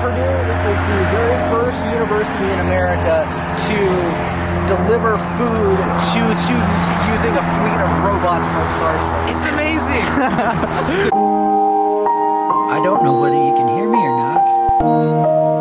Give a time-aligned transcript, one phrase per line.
[0.00, 3.24] Purdue is the very first university in America
[3.68, 3.78] to
[4.68, 9.12] deliver food to students using a fleet of robots called Starship.
[9.32, 10.06] It's amazing.
[12.66, 14.42] I don't know whether you can hear me or not.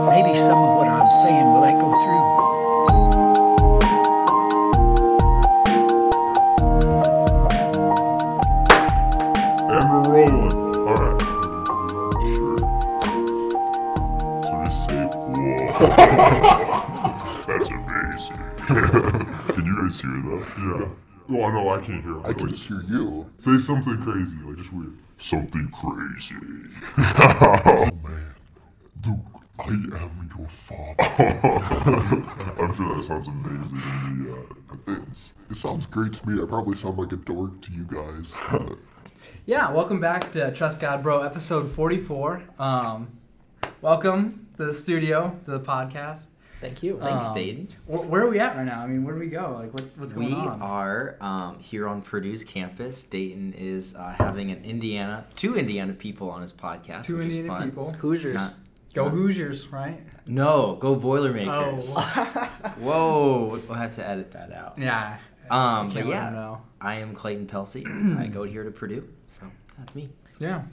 [0.10, 2.15] Maybe some of what I'm saying will echo through.
[15.96, 18.38] That's amazing.
[18.68, 20.46] can you guys hear that?
[20.60, 20.88] Yeah.
[21.28, 22.26] Well, no, I can't hear.
[22.26, 23.30] I can just hear you.
[23.40, 24.98] Say something crazy, like just weird.
[25.18, 26.36] Something crazy.
[26.98, 28.36] Oh man,
[29.06, 30.96] Luke, I am your father.
[32.62, 34.32] I'm sure that sounds amazing to me.
[34.32, 36.42] Uh, It's, it sounds great to me.
[36.42, 38.36] I probably sound like a dork to you guys.
[39.46, 42.44] Yeah, welcome back to Trust God Bro, episode 44.
[42.60, 43.18] Um,
[43.82, 46.28] welcome to the studio, to the podcast.
[46.62, 46.98] Thank you.
[47.02, 47.68] Thanks, Dayton.
[47.86, 48.80] Wh- where are we at right now?
[48.82, 49.58] I mean, where do we go?
[49.62, 50.60] Like, what, what's going We on?
[50.60, 53.04] We are um, here on Purdue's campus.
[53.04, 57.44] Dayton is uh, having an Indiana, two Indiana people on his podcast, Two which Indiana
[57.44, 57.70] is fun.
[57.70, 57.92] people.
[57.92, 58.34] Hoosiers.
[58.36, 58.54] Not,
[58.94, 60.02] Go not- Hoosiers, right?
[60.26, 61.88] No, go Boilermakers.
[61.96, 62.50] Oh.
[62.80, 64.78] Whoa, we'll have to edit that out.
[64.80, 65.18] yeah.
[65.52, 66.62] Um, but yeah, them know.
[66.82, 67.86] I am Clayton Pelsey.
[68.18, 69.44] I go here to Purdue, so
[69.78, 70.10] that's me.
[70.40, 70.64] Yeah.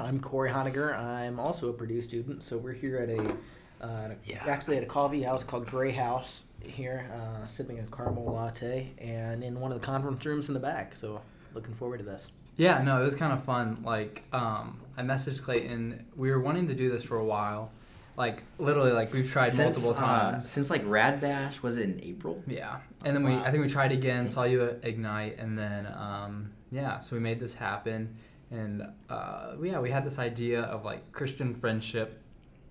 [0.00, 0.98] I'm Corey Honiger.
[0.98, 4.44] I'm also a Purdue student, so we're here at a, uh, Yeah.
[4.46, 9.60] actually at a coffee house called Greyhouse here, uh, sipping a caramel latte, and in
[9.60, 10.94] one of the conference rooms in the back.
[10.94, 11.20] So
[11.54, 12.30] looking forward to this.
[12.56, 13.82] Yeah, no, it was kind of fun.
[13.84, 16.04] Like, um, I messaged Clayton.
[16.16, 17.70] We were wanting to do this for a while.
[18.14, 20.50] Like, literally, like we've tried since, multiple uh, times.
[20.50, 22.42] since like Rad Bash, was it in April?
[22.46, 22.76] Yeah,
[23.06, 26.52] and then we I think we tried again, saw you at Ignite, and then um,
[26.70, 28.14] yeah, so we made this happen,
[28.52, 32.20] and uh, yeah, we had this idea of like Christian friendship,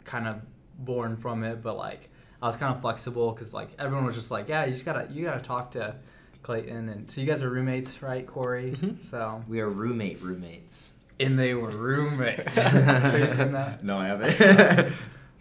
[0.06, 0.42] kind of
[0.80, 2.10] born from it, but like
[2.42, 5.08] I was kind of flexible because like everyone was just like, yeah, you just gotta
[5.12, 5.96] you gotta talk to
[6.44, 8.72] Clayton, and so you guys are roommates, right, Corey?
[8.80, 9.04] Mhm.
[9.04, 10.92] So We are roommate roommates.
[11.20, 12.56] and they were roommates.
[12.58, 13.84] Have you seen that?
[13.84, 14.42] No, I haven't.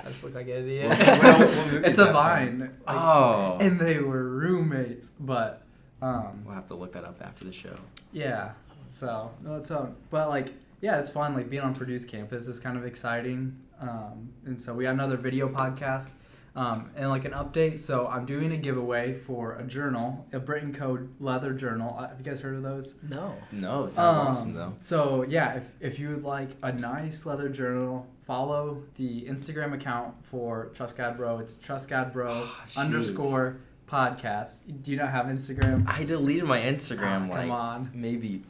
[0.03, 0.89] I just look like an idiot.
[0.89, 2.61] What- what- what it's a vine.
[2.87, 5.62] Like, oh, and they were roommates, but
[6.03, 7.75] um, we'll have to look that up after the show.
[8.12, 8.53] Yeah.
[8.91, 11.34] So no, it's um, but like yeah, it's fun.
[11.34, 13.56] Like being on Purdue's campus is kind of exciting.
[13.81, 16.12] Um, and so we got another video podcast.
[16.56, 20.75] Um, and like an update, so I'm doing a giveaway for a journal, a Britain
[20.75, 21.95] Code leather journal.
[21.97, 22.97] Uh, have you guys heard of those?
[23.09, 23.37] No.
[23.53, 24.75] No, it sounds Um, awesome though.
[24.81, 30.12] So yeah, if, if you would like a nice leather journal, follow the Instagram account
[30.25, 31.39] for Trust God Bro.
[31.39, 32.81] It's Trust God Bro Shoot.
[32.81, 33.59] underscore
[33.89, 34.59] podcast.
[34.83, 35.84] Do you not have Instagram?
[35.87, 37.91] I deleted my Instagram Ah, like come on.
[37.95, 38.43] maybe.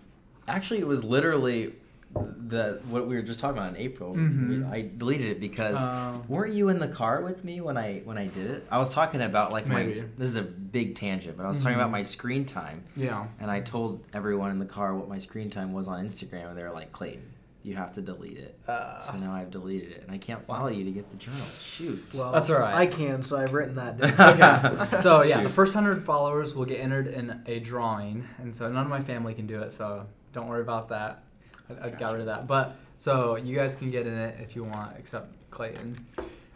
[0.50, 1.72] Actually, it was literally
[2.12, 4.14] the what we were just talking about in April.
[4.16, 4.48] Mhm.
[4.48, 8.00] We- I deleted it because Um, weren't you in the car with me when I
[8.04, 8.66] when I did it?
[8.70, 9.84] I was talking about like my.
[9.84, 11.80] This is a big tangent, but I was talking Mhm.
[11.80, 13.26] about my screen time, yeah.
[13.40, 16.58] and I told everyone in the car what my screen time was on Instagram, and
[16.58, 17.22] they were like, "Clayton,
[17.62, 20.66] you have to delete it." Uh, So now I've deleted it, and I can't follow
[20.68, 21.46] you to get the journal.
[21.60, 22.02] Shoot.
[22.16, 22.74] well, That's all right.
[22.74, 24.12] I can, so I've written that down.
[24.40, 24.96] okay.
[25.06, 25.42] So yeah, Shoot.
[25.44, 29.00] the first hundred followers will get entered in a drawing, and so none of my
[29.00, 29.70] family can do it.
[29.70, 31.22] So don't worry about that.
[31.68, 32.46] I, I got rid of that.
[32.46, 35.96] But so you guys can get in it if you want, except Clayton.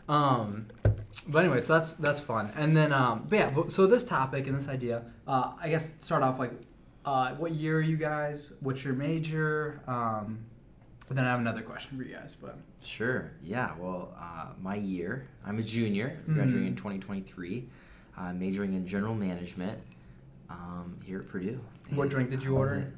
[0.09, 0.67] Um,
[1.29, 2.51] but anyway, so that's that's fun.
[2.57, 6.23] And then um, but yeah, so this topic and this idea, uh, I guess start
[6.23, 6.53] off like,
[7.05, 8.53] uh, what year are you guys?
[8.61, 9.81] What's your major?
[9.87, 10.45] Um,
[11.09, 13.31] and then I have another question for you guys, but Sure.
[13.43, 13.73] Yeah.
[13.79, 16.79] Well, uh, my year, I'm a junior, graduating in Mhm.
[16.79, 17.69] 2023,
[18.19, 19.79] uh, majoring in general management
[20.51, 21.61] um, here at Purdue.
[21.91, 22.93] What drink did you order?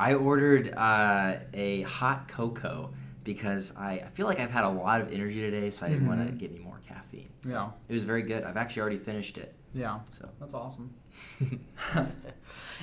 [0.00, 0.10] It.
[0.12, 2.92] I ordered uh, a hot cocoa
[3.24, 6.08] because I, I feel like I've had a lot of energy today, so I didn't
[6.08, 7.28] want to get any more caffeine.
[7.44, 7.70] So Yeah.
[7.88, 8.44] It was very good.
[8.44, 9.54] I've actually already finished it.
[9.74, 10.94] yeah, So that's awesome.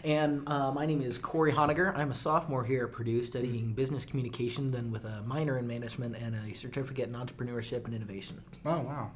[0.03, 1.95] And uh, my name is Corey Honiger.
[1.97, 6.15] I'm a sophomore here at Purdue studying business communication, then with a minor in management
[6.15, 8.41] and a certificate in entrepreneurship and innovation.
[8.65, 9.09] Oh wow,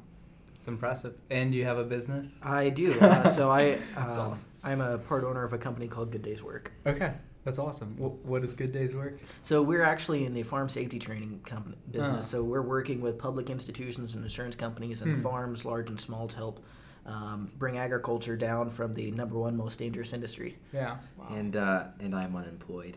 [0.56, 1.14] it's impressive.
[1.30, 2.38] And you have a business?
[2.42, 2.98] I do.
[2.98, 4.48] Uh, so I, That's um, awesome.
[4.64, 6.72] I'm a part owner of a company called Good Days Work.
[6.84, 7.12] Okay,
[7.44, 7.96] that's awesome.
[7.98, 9.18] What, what does Good Days Work?
[9.42, 12.26] So we're actually in the farm safety training company business.
[12.26, 12.30] Ah.
[12.32, 15.22] So we're working with public institutions and insurance companies and Hmm.
[15.22, 16.64] farms, large and small, to help
[17.04, 20.56] um, bring agriculture down from the number one most dangerous industry.
[20.72, 20.98] Yeah.
[21.30, 22.96] and uh, and I'm unemployed.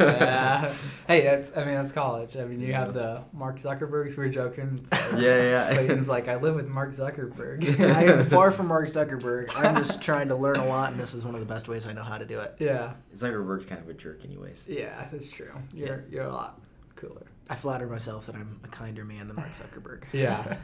[0.00, 0.72] Yeah.
[1.08, 2.36] Hey, that's I mean that's college.
[2.36, 4.10] I mean you have the Mark Zuckerbergs.
[4.16, 4.78] We were joking.
[4.80, 5.74] It's like- Yeah, yeah.
[5.74, 7.80] Clayton's like I live with Mark Zuckerberg.
[7.94, 9.50] I am far from Mark Zuckerberg.
[9.56, 11.86] I'm just trying to learn a lot, and this is one of the best ways
[11.86, 12.54] I know how to do it.
[12.60, 12.92] yeah.
[13.14, 14.66] Zuckerberg's kind of a jerk, anyways.
[14.70, 15.52] Yeah, that's true.
[15.74, 16.60] You're you're a lot
[16.94, 17.26] cooler.
[17.50, 20.04] I flatter myself that I'm a kinder man than Mark Zuckerberg.
[20.12, 20.56] Yeah.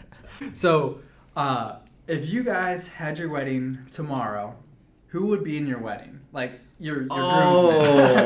[0.54, 1.00] so,
[1.36, 1.76] uh,
[2.06, 4.56] if you guys had your wedding tomorrow,
[5.08, 6.20] who would be in your wedding?
[6.32, 7.70] Like your your Oh.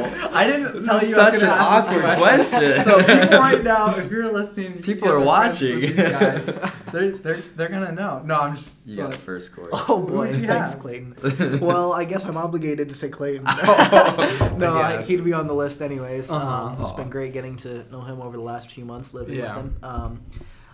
[0.05, 0.31] groomsmen.
[0.35, 1.17] I didn't tell is you.
[1.17, 2.81] I was such gonna an ask this awkward question.
[2.85, 5.81] so people right now, if you're listening, People guys are watching.
[5.81, 6.47] these guys,
[6.93, 8.23] they're they're they're gonna know.
[8.25, 8.71] No, I'm just.
[8.85, 9.69] You got but- first, Corey.
[9.73, 10.81] Oh boy, would you thanks, have?
[10.81, 11.61] Clayton.
[11.61, 13.45] well, I guess I'm obligated to say Clayton.
[13.47, 16.31] Oh, no, I I, he'd be on the list anyways.
[16.31, 16.47] Uh-huh.
[16.67, 16.97] Um, it's Aw.
[16.97, 19.57] been great getting to know him over the last few months living Yeah.
[19.57, 19.77] with him.
[19.83, 20.23] Um,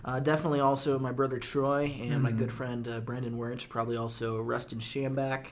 [0.03, 2.37] uh, definitely also my brother Troy and my Mhm.
[2.37, 3.69] good friend uh, Brendan Wirch.
[3.69, 5.47] Probably also Rustin Shambach.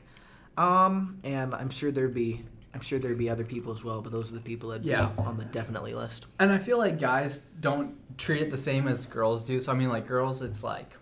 [0.58, 2.44] Um, and I'm sure there'd be
[2.74, 5.08] I'm sure there'd be other people as well, but those are the people that'd Yeah.
[5.08, 6.28] be on the definitely list.
[6.40, 9.60] And I feel like guys don't treat it the same as girls do.
[9.60, 10.96] So I mean, like girls, it's like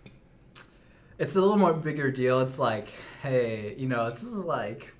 [1.18, 2.40] it's a little more bigger deal.
[2.40, 2.88] It's like,
[3.22, 4.92] hey, you know, this is like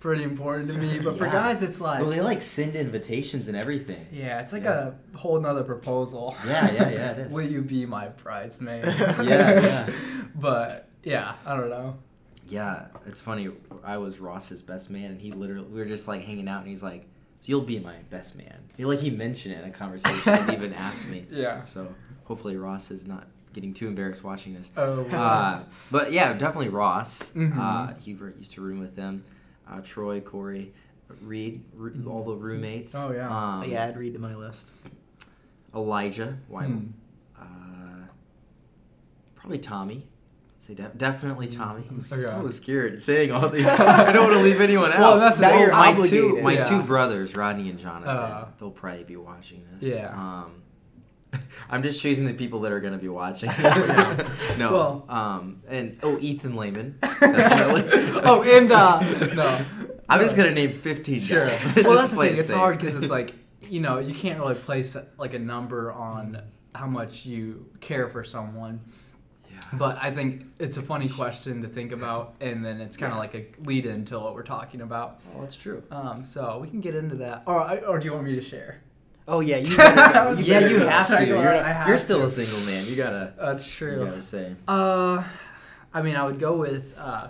[0.00, 0.98] pretty important to me.
[1.04, 4.06] But for guys, it's like, well, they like send invitations and everything.
[4.12, 4.92] yeah, it's like Yeah.
[5.14, 6.36] a whole nother proposal.
[6.46, 7.32] Yeah, yeah, yeah, it is.
[7.32, 8.84] Will you be my bridesmaid?
[9.22, 9.90] Yeah, yeah.
[10.34, 11.96] But yeah, I don't know.
[12.48, 13.48] Yeah, it's funny.
[13.82, 16.68] I was Ross's best man, and he literally we were just like hanging out, and
[16.68, 17.02] he's like,
[17.40, 20.52] "So you'll be my best man." He like he mentioned it in a conversation, and
[20.52, 21.26] even asked me.
[21.30, 21.64] Yeah.
[21.64, 21.94] So
[22.24, 24.70] hopefully Ross is not getting too embarrassed watching this.
[24.76, 25.04] Oh.
[25.06, 27.30] Uh, but yeah, definitely Ross.
[27.32, 27.56] Mhm.
[27.56, 29.24] Uh, he re- used to room with them.
[29.70, 30.74] Uh, Troy, Corey,
[31.22, 32.94] Reed, Re- all the roommates.
[32.96, 33.28] Oh, yeah.
[33.54, 34.70] Um, yeah, I'd read to my list.
[35.74, 36.36] Elijah.
[36.48, 36.64] Why?
[36.66, 36.86] Hmm.
[37.40, 38.06] Uh,
[39.36, 40.06] probably Tommy.
[40.64, 41.84] Say de- definitely Tommy.
[41.90, 42.48] I'm so Okay.
[42.48, 43.66] scared saying all these.
[43.68, 44.98] I don't want to leave anyone out.
[45.00, 46.36] Well, that's Now my obligated.
[46.36, 46.68] two my Yeah.
[46.68, 48.08] two brothers, Rodney and Jonathan.
[48.08, 48.48] Uh.
[48.58, 49.94] they'll probably be watching this.
[49.94, 50.08] Yeah.
[50.14, 50.62] Um,
[51.70, 53.50] I'm just choosing the people that are going to be watching.
[53.58, 54.26] Yeah.
[54.58, 54.72] no.
[54.72, 56.96] Well- um, and oh, Ethan Lehman.
[57.02, 58.22] Definitely.
[58.24, 59.00] oh, and uh,
[59.34, 59.60] no.
[60.08, 61.44] I'm just gonna name 15 Sure.
[61.46, 61.74] guys.
[61.76, 62.32] well, that's the thing.
[62.32, 62.56] it It's safe.
[62.56, 63.34] hard because it's like
[63.68, 66.40] you know you can't really place like a number on
[66.74, 68.80] how much you care for someone.
[69.78, 73.16] But I think it's a funny question to think about, and then it's kind of
[73.16, 73.20] Yeah.
[73.20, 75.20] like a lead in to what we're talking about.
[75.36, 75.82] Oh, that's true.
[75.90, 78.80] Um, so we can get into that, or or do you want me to share?
[79.26, 79.74] Oh yeah, you.
[80.44, 81.24] Yeah, you have to.
[81.26, 82.24] You're, have you're still to.
[82.24, 82.86] a single man.
[82.86, 83.32] You gotta.
[83.38, 84.00] That's true.
[84.00, 84.54] You gotta say.
[84.68, 85.22] Uh,
[85.92, 87.28] I mean, I would go with uh,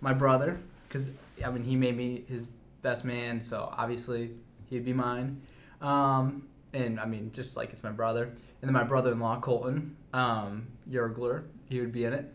[0.00, 0.58] my brother
[0.88, 1.10] because
[1.44, 2.46] I mean he made me his
[2.82, 4.30] best man, so obviously
[4.70, 5.40] he'd be mine.
[5.82, 8.30] Um, and I mean, just like it's my brother,
[8.60, 12.34] and then my brother-in-law Colton um, Yergler, he would be in it.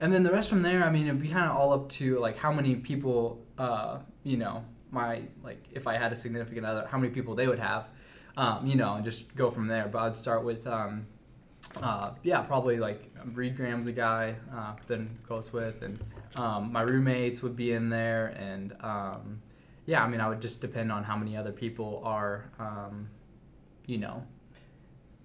[0.00, 2.18] And then the rest from there, I mean, it'd be kind of all up to
[2.18, 6.86] like how many people, uh, you know, my like if I had a significant other,
[6.86, 7.88] how many people they would have,
[8.36, 9.88] um, you know, and just go from there.
[9.88, 10.66] But I'd start with.
[10.66, 11.06] Um,
[11.80, 15.98] uh, yeah, probably like Reed Graham's a guy uh, I'm close with, and
[16.34, 19.40] um, my roommates would be in there, and um,
[19.86, 23.08] yeah, I mean, I would just depend on how many other people are, um,
[23.86, 24.24] you know,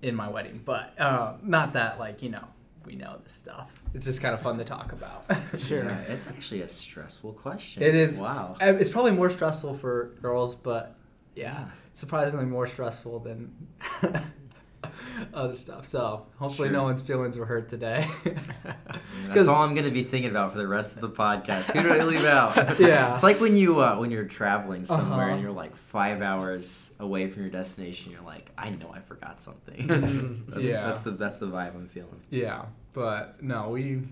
[0.08, 2.44] in my wedding, but uh, not that like you know
[2.86, 3.70] we know this stuff.
[3.94, 5.26] It's just kind of fun to talk about.
[5.60, 5.84] Sure.
[5.84, 7.84] Yeah, it's actually a stressful question.
[7.84, 8.20] It is.
[8.20, 8.56] Wow.
[8.62, 10.96] Uh, It's probably more stressful for girls, but
[11.36, 11.66] yeah, Yeah.
[11.94, 13.54] surprisingly more stressful than
[15.34, 15.86] other stuff.
[15.88, 18.08] So hopefully, no one's feelings were hurt today.
[19.34, 21.72] That's all I'm gonna be thinking about for the rest of the podcast.
[21.76, 22.80] Who did I leave out?
[22.80, 23.14] Yeah.
[23.14, 25.34] It's like when you uh, when you're traveling somewhere Uh-huh.
[25.34, 28.12] and you're like five hours away from your destination.
[28.12, 29.88] You're like, I know I forgot something.
[29.88, 30.46] Mhm.
[30.48, 30.88] that's, Yeah.
[30.88, 32.22] That's the that's the vibe I'm feeling.
[32.30, 34.04] Yeah, but no, we,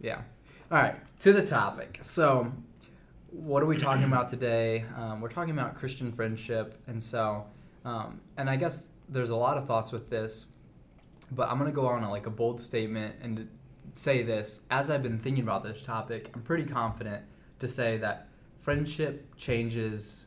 [0.00, 0.22] yeah.
[0.70, 1.98] All right, to the topic.
[2.02, 2.50] So,
[3.30, 4.84] what are we talking about today?
[4.96, 7.44] Um, we're talking about Christian friendship, and so,
[7.84, 10.46] um, and I guess there's a lot of thoughts with this,
[11.30, 13.48] but I'm gonna go on a, like a bold statement and
[13.94, 14.60] say this.
[14.70, 17.24] As I've been thinking about this topic, I'm pretty confident
[17.58, 20.26] to say that friendship changes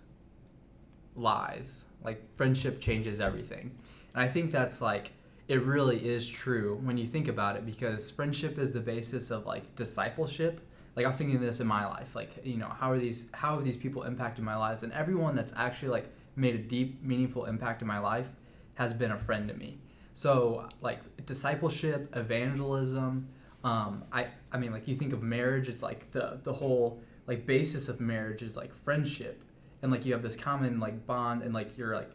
[1.16, 1.86] lives.
[2.04, 3.72] Like friendship changes everything.
[4.14, 5.12] And I think that's like
[5.48, 9.46] it really is true when you think about it because friendship is the basis of
[9.46, 10.62] like discipleship.
[10.96, 13.56] Like I was thinking this in my life, like you know, how are these how
[13.56, 14.84] have these people impacted my lives?
[14.84, 18.30] And everyone that's actually like made a deep, meaningful impact in my life
[18.78, 19.78] has been a friend to me.
[20.14, 23.28] So like discipleship, evangelism,
[23.64, 27.46] um, I I mean like you think of marriage, it's like the the whole like
[27.46, 29.44] basis of marriage is like friendship.
[29.82, 32.10] And like you have this common like bond and like you're like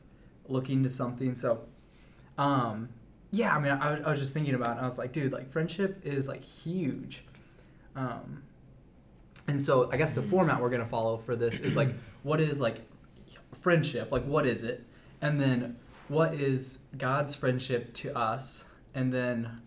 [0.49, 1.35] looking to something.
[1.35, 1.66] So
[2.38, 2.88] um
[3.31, 5.50] yeah i mean i, I was just thinking about it i was like dude like
[5.52, 7.25] friendship is like huge.
[7.95, 8.42] Um
[9.49, 12.61] and so i guess the format we're gonna follow for this is like what is
[12.61, 12.81] like
[13.62, 14.12] friendship?
[14.12, 14.85] Like what is it?
[15.21, 15.76] And then
[16.12, 18.64] what is god's friendship to us
[18.95, 19.61] and then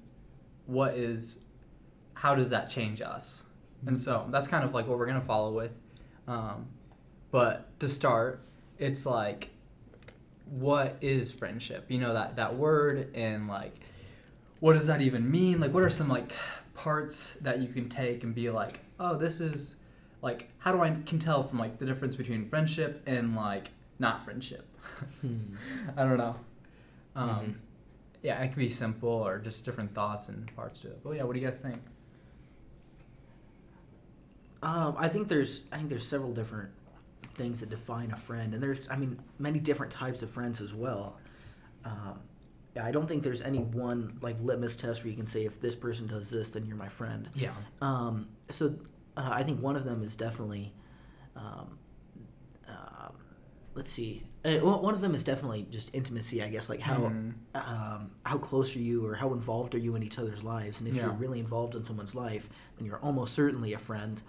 [0.65, 1.39] what is
[2.13, 3.43] how does that change us
[3.87, 5.71] and so that's kind of like what we're gonna follow with
[6.27, 6.67] um,
[7.31, 8.41] but to start,
[8.77, 9.49] it's like
[10.45, 11.85] what is friendship?
[11.89, 13.79] You know that that word and like
[14.59, 15.59] what does that even mean?
[15.59, 16.33] Like what are some like
[16.73, 19.75] parts that you can take and be like, "Oh, this is
[20.21, 24.23] like how do I can tell from like the difference between friendship and like not
[24.23, 24.67] friendship?"
[25.97, 26.35] I don't know.
[27.15, 27.55] Um, Mhm.
[28.23, 31.03] Yeah, it could be simple or just different thoughts and parts to it.
[31.03, 31.79] But yeah, what do you guys think?
[34.63, 36.69] Um, I think there's I think there's several different
[37.35, 40.73] things that define a friend, and there's I mean many different types of friends as
[40.73, 41.17] well.
[41.83, 42.19] Um,
[42.75, 45.61] yeah, I don't think there's any one like litmus test where you can say if
[45.61, 47.29] this person does this, then you're my friend.
[47.35, 47.51] Yeah.
[47.81, 48.73] Um, so
[49.15, 50.73] uh, I think one of them is definitely,
[51.35, 51.77] um,
[52.67, 53.13] um,
[53.75, 56.43] let's see, uh, one of them is definitely just intimacy.
[56.43, 57.33] I guess like how Mhm.
[57.55, 60.79] um, how close are you or how involved are you in each other's lives?
[60.79, 64.21] And if you're really involved in someone's life, then you're almost certainly a friend.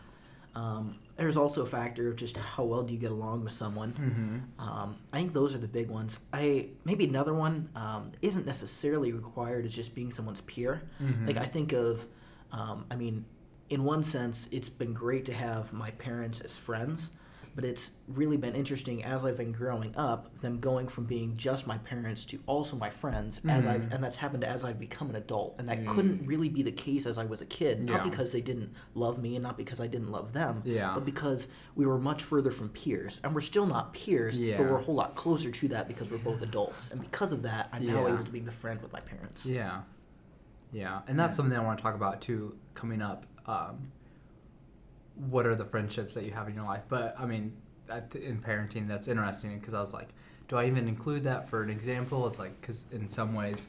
[0.55, 3.93] Um, there's also a factor of just how well do you get along with someone.
[3.93, 4.61] Mm-hmm.
[4.69, 6.19] Um, I think those are the big ones.
[6.33, 10.83] I maybe another one um, isn't necessarily required as just being someone's peer.
[11.03, 11.27] Mhm.
[11.27, 12.07] Like I think of,
[12.53, 13.27] um, I mean,
[13.69, 17.11] in one sense, it's been great to have my parents as friends,
[17.57, 21.67] but it's really been interesting as I've been growing up, them going from being just
[21.67, 23.69] my parents to also my friends as Mhm.
[23.71, 25.87] I've and that's happened as I've become an adult, and that Mm.
[25.87, 27.83] couldn't really be the case as I was a kid.
[27.83, 28.11] Not Yeah.
[28.11, 30.93] because they didn't love me and not because I didn't love them, Yeah.
[30.95, 34.59] but because we were much further from peers, and we're still not peers, Yeah.
[34.59, 37.41] but we're a whole lot closer to that because we're both adults, and because of
[37.43, 39.47] that, I'm now able to be a friend with my parents.
[39.47, 39.81] Yeah,
[40.73, 43.25] yeah, and that's something I want to talk about too coming up.
[43.47, 43.93] Um,
[45.17, 46.83] what are the friendships that you have in your life?
[46.89, 47.53] But I mean,
[47.87, 50.09] the, in parenting, that's interesting because I was like,
[50.49, 52.27] do I even include that for an example?
[52.27, 53.69] It's like because in some ways,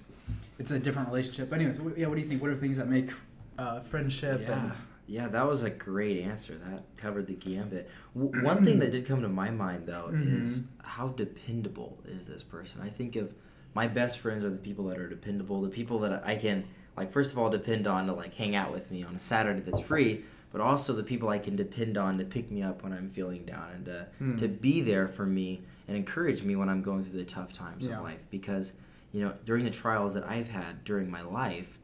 [0.60, 1.50] it's a different relationship.
[1.50, 2.42] But anyways, yeah, what do you think?
[2.42, 3.10] What are things that make
[3.58, 4.42] uh, friendship?
[4.44, 4.72] Yeah, And,
[5.08, 6.58] yeah, that was a great answer.
[6.58, 7.90] That covered the gambit.
[8.16, 10.66] W- one thing that did come to my mind though is Mhm.
[10.84, 12.82] how dependable is this person?
[12.82, 13.34] I think of
[13.74, 16.66] my best friends are the people that are dependable, the people that I can
[16.98, 19.62] like first of all depend on to like hang out with me on a Saturday
[19.62, 22.94] that's free, but also the people I can depend on to pick me up when
[22.94, 24.36] I'm feeling down and to Hmm.
[24.38, 27.86] to be there for me and encourage me when I'm going through the tough times
[27.86, 27.98] Yeah.
[27.98, 28.74] of life because
[29.12, 31.80] you know during the trials that I've had during my life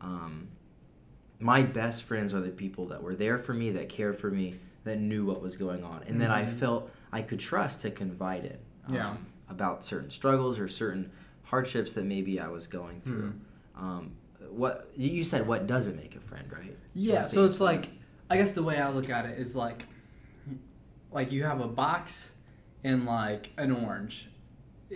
[0.00, 0.48] um,
[1.40, 4.56] my best friends are the people that were there for me, that cared for me,
[4.84, 6.50] that knew what was going on, and that I Mhm.
[6.50, 8.58] felt I could trust to confide in
[8.88, 9.16] um, Yeah.
[9.48, 11.10] about certain struggles or certain
[11.44, 13.32] hardships that maybe I was going through.
[13.76, 13.80] Mhm.
[13.82, 14.10] Um,
[14.50, 15.46] what you you said?
[15.46, 16.76] What doesn't make a friend, right?
[16.94, 17.88] Yeah, so it's like
[18.30, 19.84] I guess the way I look at it is like
[21.10, 22.32] like you have a box
[22.84, 24.28] and like an orange.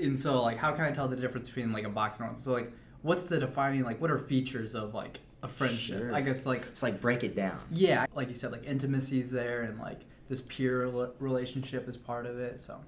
[0.01, 2.39] And so like how can I tell the difference between like a box and orange?
[2.41, 2.73] So like
[3.03, 5.99] what's the defining like what are features of like a friendship?
[5.99, 6.15] Sure.
[6.15, 7.59] I guess like it's like break it down.
[7.71, 12.27] yeah, like you said like intimacy's there and like this peer rela- relationship is part
[12.27, 12.61] of it.
[12.61, 12.79] So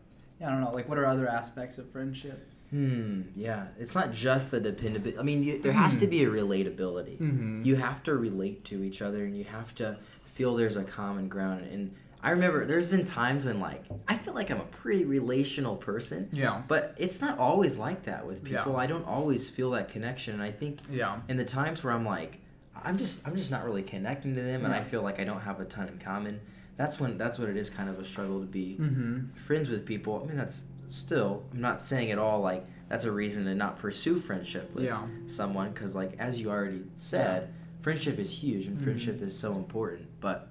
[0.41, 2.49] yeah, I don't know, like what are other aspects of friendship?
[2.71, 3.23] Hmm.
[3.37, 3.67] Yeah.
[3.79, 5.19] It's not just the dependability.
[5.19, 7.19] I mean, you, there has to be a relatability.
[7.21, 7.65] Mhm.
[7.65, 9.97] You have to relate to each other, and you have to
[10.35, 11.65] feel there's a common ground.
[11.73, 15.77] And I remember there's been times when like I feel like I'm a pretty relational
[15.77, 16.63] person, Yeah.
[16.69, 18.73] but it's not always like that with people.
[18.73, 18.79] Yeah.
[18.79, 21.21] I don't always feel that connection, and I think Yeah.
[21.29, 22.41] in the times where I'm like,
[22.83, 25.41] I'm just I'm just not really connecting to them, and I feel like I don't
[25.41, 26.41] have a ton in common.
[26.77, 29.29] That's when that's what it is kind of a struggle to be Mhm.
[29.47, 30.21] friends with people.
[30.23, 33.79] I mean, that's still I'm not saying at all like that's a reason to not
[33.79, 35.07] pursue friendship with Yeah.
[35.27, 37.51] someone because like as you already said,
[37.85, 38.83] friendship is huge and Mhm.
[38.85, 40.09] friendship is so important.
[40.21, 40.49] But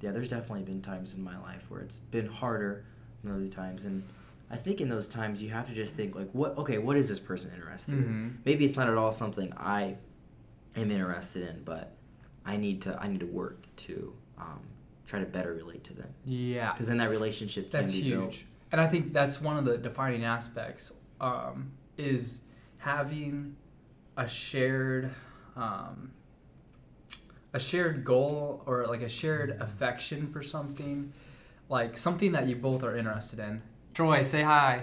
[0.00, 2.84] yeah, there's definitely been times in my life where it's been harder
[3.22, 4.04] than other times, and
[4.50, 6.56] I think in those times you have to just think like, what?
[6.58, 8.38] Okay, what is this person interested in?
[8.44, 9.96] Maybe it's not at all something I
[10.76, 11.96] am interested in, but
[12.44, 14.60] I need to I need to work to um,
[15.06, 16.72] try to better relate to them Yeah.
[16.72, 18.44] because then that relationship can That's be huge, built.
[18.70, 22.40] and I think that's one of the defining aspects um, is
[22.78, 23.56] having
[24.16, 25.10] a shared
[25.56, 26.12] um,
[27.52, 31.12] a shared goal or like a shared affection for something,
[31.68, 33.62] like something that you both are interested in.
[33.94, 34.82] Troy, say hi.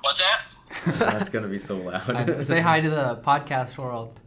[0.00, 0.40] What's that?
[0.98, 2.44] That's gonna be so loud.
[2.46, 4.18] Say hi to the podcast world.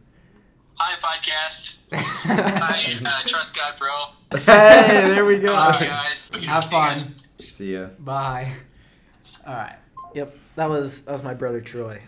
[0.78, 1.74] Hi, podcast.
[1.92, 4.38] Hi, uh, trust God, bro.
[4.40, 5.52] hey, there we go.
[5.54, 6.22] Love you guys.
[6.30, 6.70] Have See you guys.
[6.70, 7.14] fun.
[7.48, 7.86] See ya.
[7.98, 8.52] Bye.
[9.46, 9.76] All right.
[10.14, 12.02] Yep, that was that was my brother Troy.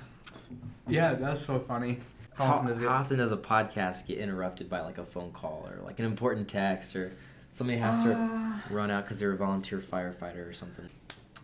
[0.87, 2.01] Yeah, that's so funny.
[2.39, 2.83] How How, often does it?
[2.85, 6.05] how often does a podcast get interrupted by like a phone call or like an
[6.05, 7.13] important text or
[7.51, 10.89] somebody has to Uh, run out because they're a volunteer firefighter or something?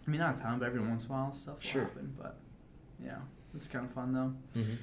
[0.06, 1.82] I mean, not a ton, but every once in a while stuff will Sure.
[1.82, 2.14] happen.
[2.16, 2.36] But
[3.04, 3.16] yeah,
[3.56, 4.34] it's kind of fun though.
[4.60, 4.74] Mm-hmm.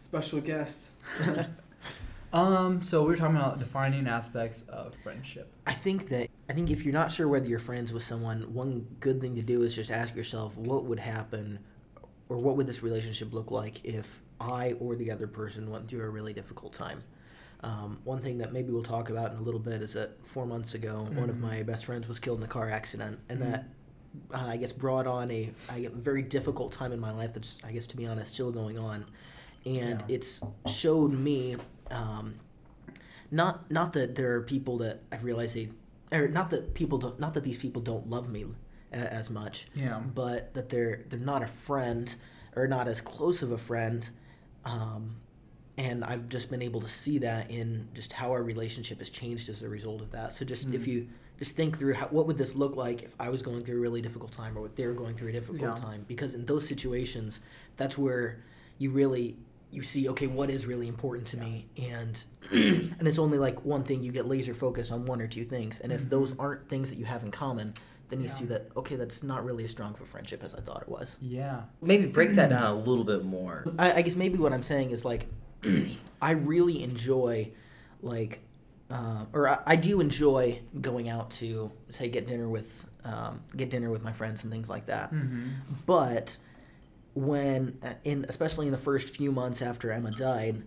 [0.00, 0.90] Special guest.
[2.34, 5.50] um, so we we're talking about defining aspects of friendship.
[5.66, 8.86] I think that I think if you're not sure whether you're friends with someone, one
[9.00, 11.60] good thing to do is just ask yourself what would happen
[12.28, 16.02] or what would this relationship look like if I or the other person went through
[16.04, 17.02] a really difficult time.
[17.62, 20.44] Um, one thing that maybe we'll talk about in a little bit is that four
[20.44, 21.40] months ago, one of Mhm.
[21.40, 23.50] my best friends was killed in a car accident, and Mhm.
[23.50, 23.64] that
[24.32, 27.58] uh, I guess brought on a I get very difficult time in my life that's
[27.64, 29.06] I guess to be honest still going on,
[29.66, 30.14] and Yeah.
[30.16, 31.56] it's showed me
[31.90, 32.34] um,
[33.30, 35.70] not not that there are people that I realize they
[36.12, 38.44] or not that people don't not that these people don't love me
[38.92, 39.98] a, as much, Yeah.
[40.00, 42.14] but that they're they're not a friend
[42.54, 44.10] or not as close of a friend.
[44.64, 45.16] Um,
[45.76, 49.48] and I've just been able to see that in just how our relationship has changed
[49.48, 50.32] as a result of that.
[50.34, 50.86] So just if Mhm.
[50.86, 53.78] you just think through how, what would this look like if I was going through
[53.78, 55.74] a really difficult time or what they were going through a difficult Yeah.
[55.74, 57.40] time, because in those situations,
[57.76, 58.38] that's where
[58.78, 59.36] you really
[59.72, 63.82] you see okay what is really important to me and and it's only like one
[63.82, 66.90] thing you get laser focused on one or two things and if those aren't things
[66.90, 67.74] that you have in common
[68.08, 68.32] then you Yeah.
[68.32, 70.88] see that okay that's not really as strong of a friendship as i thought it
[70.88, 71.62] was Yeah.
[71.82, 73.64] Maybe break that down a little bit more.
[73.78, 75.26] i, I guess maybe what i'm saying is like
[76.22, 77.50] i really enjoy
[78.02, 78.40] like
[78.90, 83.70] uh, or I, I do enjoy going out to say get dinner with um, get
[83.70, 85.48] dinner with my friends and things like that Mm-hmm.
[85.86, 86.36] but
[87.14, 90.62] when uh, in especially in the first few months after Emma died,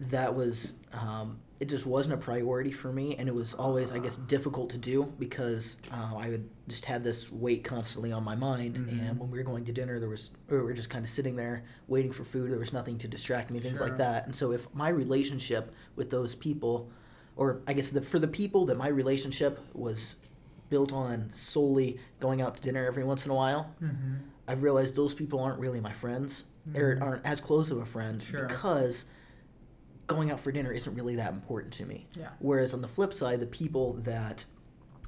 [0.00, 3.98] that was um, it just wasn't a priority for me, and it was always I
[3.98, 8.34] guess difficult to do because uh, I would just had this weight constantly on my
[8.36, 9.08] mind, Mhm.
[9.10, 11.36] and when we were going to dinner, there was we were just kind of sitting
[11.36, 12.50] there waiting for food.
[12.50, 13.88] There was nothing to distract me, things Sure.
[13.88, 14.26] like that.
[14.26, 16.90] And so if my relationship with those people,
[17.36, 20.14] or I guess the, for the people that my relationship was
[20.68, 24.14] built on solely going out to dinner every once in a while, Mm-hmm.
[24.48, 26.44] I've realized those people aren't really my friends
[26.74, 27.02] or Mhm.
[27.02, 28.46] aren't as close of a friend Sure.
[28.46, 29.04] because
[30.06, 32.06] going out for dinner isn't really that important to me.
[32.16, 32.28] Yeah.
[32.38, 34.44] Whereas on the flip side, the people that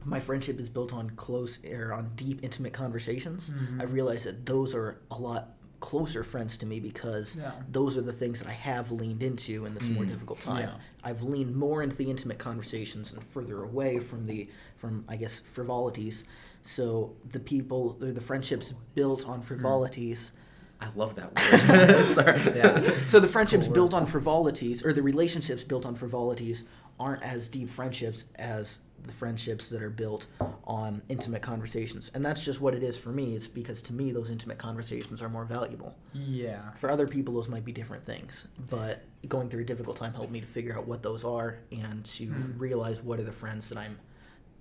[0.05, 3.83] my friendship is built on close or on deep, intimate conversations, Mhm.
[3.83, 7.53] I've realized that those are a lot closer friends to me because Yeah.
[7.71, 10.09] those are the things that I have leaned into in this more Mm.
[10.09, 10.69] difficult time.
[10.69, 10.75] Yeah.
[11.05, 15.39] I've leaned more into the intimate conversations and further away from the from I guess
[15.41, 16.25] frivolities.
[16.63, 20.33] So the people or the friendships built on frivolities.
[20.81, 22.05] I love that word.
[22.05, 22.41] Sorry.
[22.57, 22.81] Yeah.
[23.09, 26.65] So the It's friendships cool built on frivolities or the relationships built on frivolities
[27.01, 30.27] aren't as deep friendships as the friendships that are built
[30.65, 32.11] on intimate conversations.
[32.15, 35.23] And that's just what it is for me, It's because to me those intimate conversations
[35.23, 35.97] are more valuable.
[36.13, 36.73] Yeah.
[36.79, 40.33] For other people, those might be different things, but going through a difficult time helped
[40.33, 42.61] me to figure out what those are and to Mhm.
[42.61, 43.99] realize what are the friends that I'm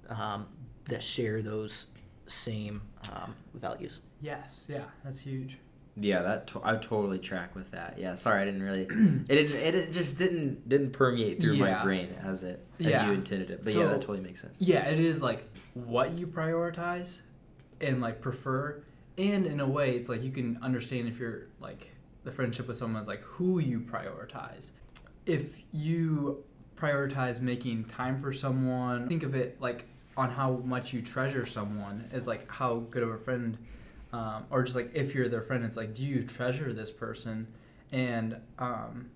[0.10, 0.48] um,
[0.86, 1.88] that share those
[2.28, 2.82] same
[3.14, 4.00] um, values.
[4.22, 4.66] Yes.
[4.70, 4.84] Yeah.
[5.04, 5.58] That's huge.
[6.00, 7.98] Yeah, that to- I totally track with that.
[7.98, 8.86] Yeah, sorry, I didn't really.
[9.30, 9.38] It.
[9.56, 11.78] It, it just didn't didn't permeate through Yeah.
[11.78, 13.08] my brain as it as Yeah.
[13.08, 13.64] you intended it.
[13.64, 14.56] But So- yeah, that totally makes sense.
[14.60, 17.22] Yeah, it is like what you prioritize
[17.82, 18.84] and like prefer,
[19.18, 21.92] and in a way, it's like you can understand if you're like
[22.24, 24.72] the friendship with someone is like who you prioritize.
[25.26, 26.44] If you
[26.78, 32.08] prioritize making time for someone, think of it like on how much you treasure someone
[32.14, 33.58] is like how good of a friend,
[34.14, 37.48] um, or just like if you're their friend, it's like do you treasure this person,
[37.92, 39.10] and um,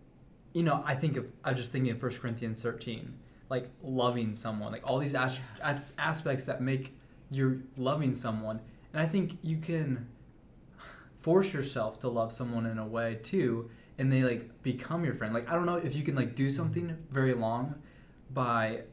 [0.54, 3.18] you know I think of I just thinking of 1 Corinthians thirteen
[3.52, 5.42] like loving someone, like all these as-
[5.98, 6.96] aspects that make
[7.30, 8.62] you loving someone.
[8.94, 10.08] And I think you can
[11.20, 15.34] force yourself to love someone in a way too, and they like become your friend.
[15.34, 17.76] Like I don't know if you can like do something very long
[18.34, 18.84] by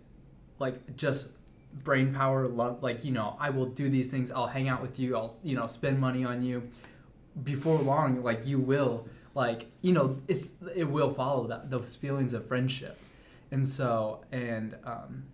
[0.58, 1.28] like just
[1.84, 2.82] brain power, love.
[2.82, 4.30] Like you know, I will do these things.
[4.30, 5.16] I'll hang out with you.
[5.16, 6.68] I'll you know spend money on you.
[7.44, 9.06] Before long, like you will
[9.38, 12.98] like you know it's it will follow that those feelings of friendship
[13.52, 15.24] and so and um,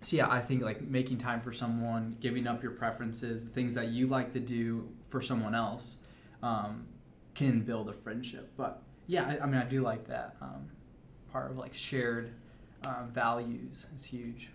[0.00, 3.74] so yeah i think like making time for someone giving up your preferences the things
[3.74, 5.98] that you like to do for someone else
[6.42, 6.86] um,
[7.34, 10.70] can build a friendship but yeah i, I mean i do like that um,
[11.30, 12.32] part of like shared
[12.84, 14.48] uh, values is huge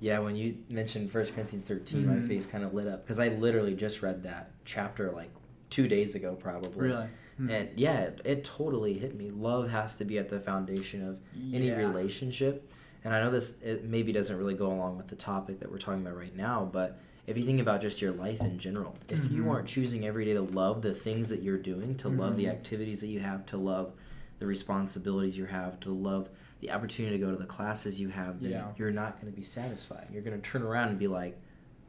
[0.00, 2.28] Yeah, when you mentioned First Corinthians 13, my Mhm.
[2.28, 5.30] face kind of lit up because I literally just read that chapter like
[5.70, 6.88] two days ago, probably.
[6.88, 7.06] really
[7.38, 7.48] Hmm.
[7.48, 9.30] And yeah, it, it totally hit me.
[9.30, 11.18] Love has to be at the foundation of
[11.52, 11.78] any Yeah.
[11.78, 12.70] relationship.
[13.04, 15.78] And I know this it maybe doesn't really go along with the topic that we're
[15.78, 19.30] talking about right now, but if you think about just your life in general, if
[19.30, 19.50] you Mhm.
[19.50, 22.50] aren't choosing every day to love the things that you're doing, to love the Mhm.
[22.50, 23.92] activities that you have, to love
[24.38, 26.28] the responsibilities you have, to love
[26.62, 28.68] the opportunity to go to the classes you have, then Yeah.
[28.78, 30.06] you're not going to be satisfied.
[30.12, 31.38] You're going to turn around and be like,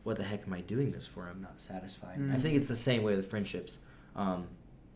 [0.03, 1.29] what the heck am I doing this for?
[1.29, 2.15] I'm not satisfied.
[2.17, 2.41] I Mhm.
[2.41, 3.79] think it's the same way with friendships.
[4.15, 4.47] Um,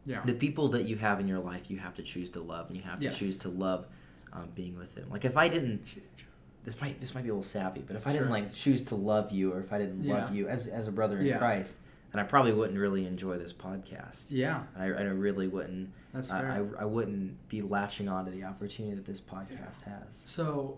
[0.05, 2.67] yeah the people that you have in your life you have to choose to love
[2.67, 3.17] and you have to Yes.
[3.17, 3.87] choose to love
[4.31, 5.83] um, being with them like if i didn't
[6.63, 8.95] this might this might be a little sappy but if i didn't like choose to
[8.95, 11.37] love you or if i didn't love you as, as a brother in Yeah.
[11.39, 11.79] christ
[12.13, 14.27] then I probably wouldn't really enjoy this podcast.
[14.29, 15.89] Yeah, I, I really wouldn't.
[16.17, 16.69] That's I, fair.
[16.79, 20.21] I, I wouldn't be latching on to the opportunity that this podcast has.
[20.25, 20.77] So,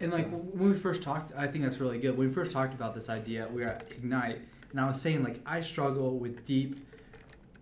[0.00, 2.16] and like when we first talked, I think that's really good.
[2.16, 4.40] When we first talked about this idea, we were at Ignite,
[4.70, 6.84] and I was saying like I struggle with deep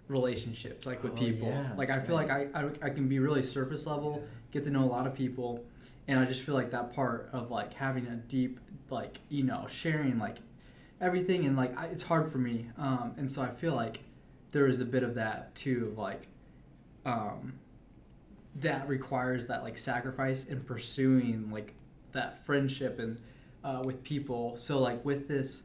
[0.09, 1.49] relationships, like with Oh, people.
[1.49, 2.29] yeah, like I that's feel right.
[2.29, 5.15] like I, I I can be really surface level, get to know a lot of
[5.15, 5.65] people,
[6.09, 8.59] and I just feel like that part of like having a deep
[8.91, 10.39] like you know sharing like
[11.01, 14.01] everything and like I, it's hard for me, um, and so I feel like
[14.53, 16.27] there is a bit of that too of like.
[17.05, 17.55] Um,
[18.57, 21.75] that requires that like sacrifice in pursuing like
[22.13, 23.19] that friendship and
[23.63, 24.57] uh, with people.
[24.57, 25.63] So like with this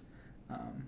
[0.49, 0.85] um,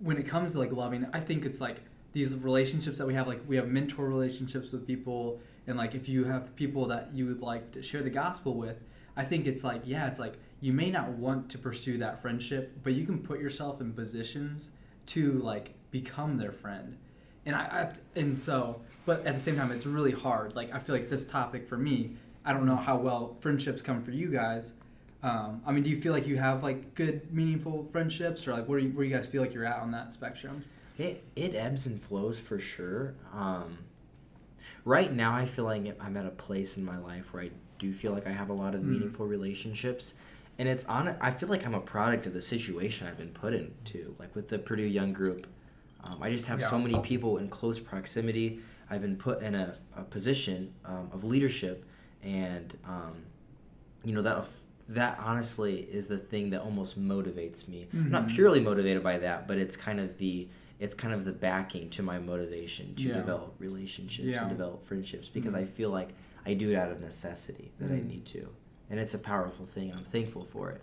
[0.00, 1.78] when it comes to like loving i think it's like
[2.12, 5.40] these relationships that we have like we have mentor relationships with people.
[5.66, 8.82] And like if you have people that you would like to share the gospel with
[9.18, 12.78] i think it's like yeah it's like you may not want to pursue that friendship
[12.82, 14.70] but you can put yourself in positions
[15.04, 16.96] to like become their friend
[17.48, 20.78] and I, I and so but at the same time it's really hard like i
[20.78, 22.12] feel like this topic for me
[22.44, 24.74] i don't know how well friendships come for you guys
[25.22, 28.66] um, i mean do you feel like you have like good meaningful friendships or like
[28.68, 30.62] where do you, where you guys feel like you're at on that spectrum
[30.98, 33.14] It it ebbs and flows for sure.
[33.34, 33.78] Um,
[34.84, 37.92] right now, I feel like I'm at a place in my life where I do
[37.92, 38.88] feel like I have a lot of Mm.
[38.94, 40.14] meaningful relationships,
[40.58, 41.14] and it's on.
[41.20, 44.14] I feel like I'm a product of the situation I've been put into.
[44.18, 45.46] Like with the Purdue Young Group,
[46.04, 48.60] um, I just have so many people in close proximity.
[48.90, 51.84] I've been put in a, a position um, of leadership,
[52.22, 53.16] and um,
[54.04, 54.44] you know that
[54.90, 57.88] that honestly is the thing that almost motivates me.
[57.92, 58.34] I'm not Mhm.
[58.34, 60.48] purely motivated by that, but it's kind of the
[60.80, 63.14] it's kind of the backing to my motivation to Yeah.
[63.14, 64.40] develop relationships Yeah.
[64.42, 65.58] and develop friendships because Mhm.
[65.58, 66.10] I feel like
[66.46, 68.06] I do it out of necessity that I Mhm.
[68.06, 68.48] need to,
[68.88, 69.90] and it's a powerful thing.
[69.92, 70.80] I'm thankful for it.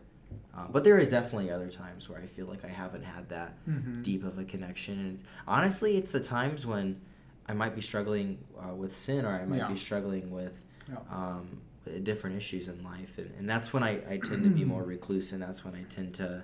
[0.55, 3.57] Uh, but there is definitely other times where I feel like I haven't had that
[3.67, 4.03] Mhm.
[4.03, 6.99] deep of a connection, and honestly, it's the times when
[7.47, 9.67] I might be struggling uh, with sin or I might Yeah.
[9.67, 10.97] be struggling with Yeah.
[11.11, 11.61] um,
[12.03, 15.31] different issues in life, and, and that's when I, I tend to be more recluse,
[15.33, 16.43] and that's when I tend to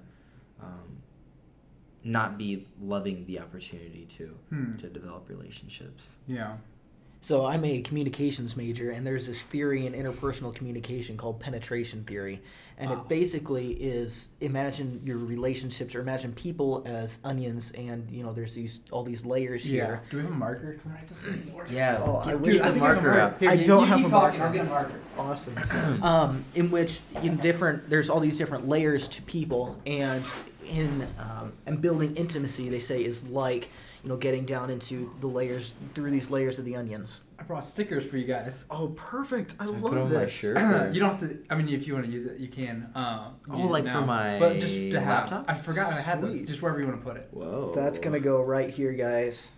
[0.61, 0.97] um,
[2.03, 4.75] not be loving the opportunity to Hmm.
[4.77, 6.17] to develop relationships.
[6.27, 6.57] yeah
[7.23, 12.41] So I'm a communications major, and there's this theory in interpersonal communication called penetration theory,
[12.79, 13.01] and Wow.
[13.01, 18.55] it basically is imagine your relationships or imagine people as onions, and you know there's
[18.55, 20.01] these all these layers yeah here.
[20.09, 22.59] do we have a marker can we write this thing Yeah, Oh, I get, wish-
[22.59, 23.35] I the think I have a marker.
[23.39, 24.43] Here, I don't have a talking, marker.
[24.43, 26.03] I'll get a marker Awesome.
[26.03, 30.25] um, in which in different there's all these different layers to people, and
[30.67, 33.69] in um, and building intimacy, they say is like
[34.03, 37.21] you know getting down into the layers through these layers of the onions.
[37.39, 39.55] i brought stickers for you guys Oh, perfect!
[39.59, 40.17] I I love put on this.
[40.23, 40.57] my shirt.
[40.93, 41.37] you don't have to.
[41.49, 42.89] I mean, if you want to use it, you can.
[42.95, 45.29] Um, Oh, use it like for my But just to have.
[45.31, 45.45] laptop?
[45.47, 46.41] I forgot I had those.
[46.41, 47.27] Just wherever you want to put it.
[47.31, 49.51] Whoa, That's gonna go right here, guys.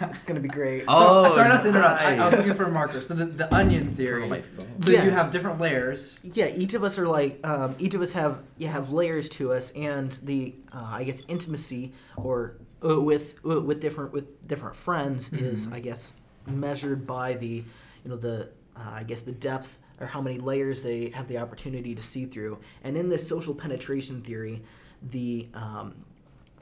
[0.00, 0.84] It's gonna be great.
[0.88, 2.00] Oh, so, sorry not to interrupt.
[2.00, 3.00] I, I was looking for a marker.
[3.00, 4.22] So the, the onion theory.
[4.24, 4.68] on my phone.
[4.82, 5.04] So Yes.
[5.04, 6.16] you have different layers.
[6.22, 9.52] Yeah, each of us are like um, each of us have you have layers to
[9.52, 15.32] us, and the uh, I guess intimacy or with uh, with different with different friends
[15.32, 15.72] is Mhm.
[15.74, 16.12] I guess
[16.46, 17.64] measured by the
[18.04, 21.38] you know the uh, I guess the depth or how many layers they have the
[21.38, 22.58] opportunity to see through.
[22.82, 24.62] And in this social penetration theory,
[25.02, 25.94] the um,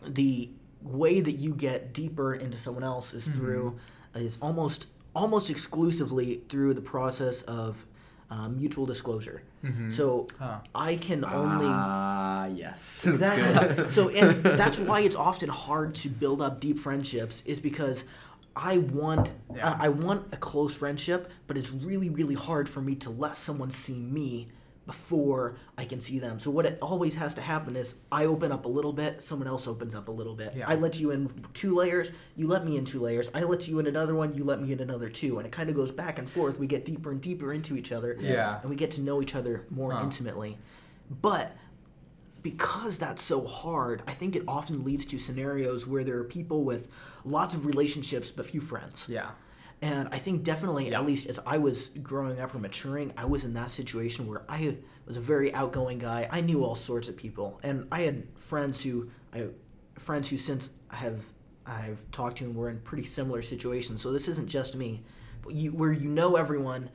[0.07, 0.51] the
[0.83, 3.77] way that you get deeper into someone else is through
[4.15, 7.87] is almost almost exclusively through the process of
[8.31, 9.43] um, mutual disclosure.
[9.65, 9.91] Mhm.
[9.91, 10.59] So Huh.
[10.75, 13.03] I can only Ah, yes.
[13.05, 13.75] That's exactly.
[13.77, 13.91] good.
[13.97, 18.05] so and that's why it's often hard to build up deep friendships is because
[18.55, 19.71] I want Yeah.
[19.71, 23.37] uh, I want a close friendship, but it's really really hard for me to let
[23.37, 24.49] someone see me
[24.89, 26.41] before I can see them.
[26.41, 29.47] So what it always has to happen is I open up a little bit, someone
[29.47, 30.55] else opens up a little bit.
[30.57, 30.65] Yeah.
[30.67, 33.31] I let you in two layers, you let me in two layers.
[33.35, 35.69] I let you in another one, you let me in another two, and it kind
[35.69, 36.59] of goes back and forth.
[36.59, 38.61] We get deeper and deeper into each other Yeah.
[38.63, 40.05] and we get to know each other more Huh.
[40.05, 40.57] intimately.
[41.23, 41.55] But
[42.43, 46.65] because that's so hard, I think it often leads to scenarios where there are people
[46.65, 46.89] with
[47.27, 49.05] lots of relationships but few friends.
[49.07, 49.31] Yeah.
[49.81, 53.45] And I think definitely, at least as I was growing up or maturing, I was
[53.45, 56.29] in that situation where I was a very outgoing guy.
[56.31, 59.49] I knew all sorts of people, and I had friends who I
[59.97, 61.25] friends who since have
[61.65, 64.01] I've talked to and were in pretty similar situations.
[64.03, 65.05] So this isn't just me,
[65.43, 66.91] but you where you know everyone,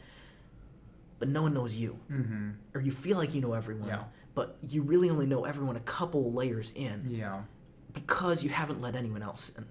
[1.20, 2.50] but no one knows you, Mm-hmm.
[2.76, 4.04] or you feel like you know everyone, Yeah.
[4.36, 7.44] but you really only know everyone a couple layers in Yeah.
[7.94, 9.66] because you haven't let anyone else in.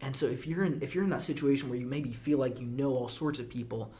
[0.00, 2.60] And so if you're in if you're in that situation where you maybe feel like
[2.60, 3.92] you know all sorts of people,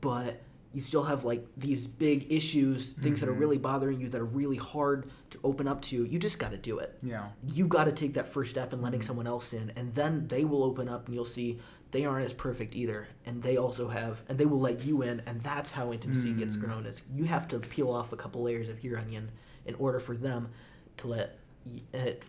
[0.00, 0.40] but
[0.74, 3.40] you still have like these big issues, things that are Mhm.
[3.40, 6.04] really bothering you that are really hard to open up to.
[6.04, 6.98] You just got to do it.
[7.02, 7.28] Yeah.
[7.46, 9.06] You got to take that first step in letting Mm-hmm.
[9.06, 11.58] someone else in, and then they will open up, and you'll see
[11.90, 15.20] they aren't as perfect either, and they also have, and they will let you in,
[15.26, 16.60] and that's how intimacy gets Mm.
[16.62, 16.86] grown.
[16.86, 19.30] Is you have to peel off a couple layers of your onion
[19.66, 20.48] in order for them
[20.96, 21.38] to let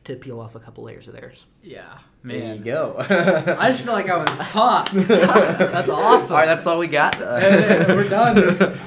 [0.04, 1.46] to peel off a couple layers of theirs.
[1.62, 1.98] Yeah.
[2.24, 2.58] There Man.
[2.58, 2.96] you go.
[3.00, 4.89] I just feel like I was taught.
[4.93, 6.34] that's awesome.
[6.36, 7.19] All right, that's all we got.
[7.19, 8.38] Yeah, we're done.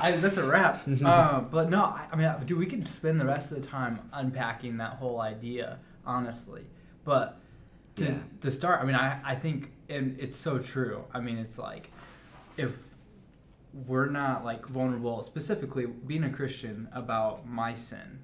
[0.01, 0.83] I, that's a wrap.
[1.05, 4.09] Uh, but no, I, I mean, dude, we could spend the rest of the time
[4.13, 6.67] unpacking that whole idea, honestly.
[7.05, 7.39] But
[7.97, 8.19] to, Yeah.
[8.43, 11.05] to start, I mean, I, I think, and it's so true.
[11.13, 11.91] I mean, it's like
[12.57, 12.95] if
[13.87, 18.21] we're not like vulnerable, specifically being a Christian about my sin,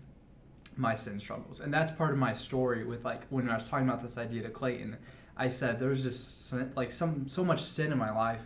[0.76, 2.84] my sin struggles, and that's part of my story.
[2.84, 4.96] With like when I was talking about this idea to Clayton,
[5.36, 8.42] I said there's just like some so much sin in my life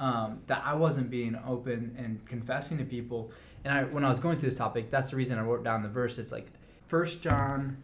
[0.00, 3.32] um, that I wasn't being open and confessing to people.
[3.64, 5.82] And I, when I was going through this topic, that's the reason I wrote down
[5.82, 6.18] the verse.
[6.18, 6.46] It's like
[6.86, 7.82] First John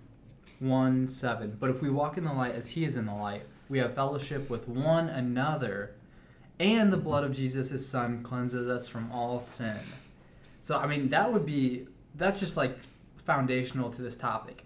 [0.61, 1.57] 1 7.
[1.59, 3.95] But if we walk in the light as he is in the light, we have
[3.95, 5.95] fellowship with one another,
[6.61, 9.79] and the blood of Jesus, his son, cleanses us from all sin.
[10.61, 12.79] So, I mean, that would be, that's just like
[13.25, 14.65] foundational to this topic.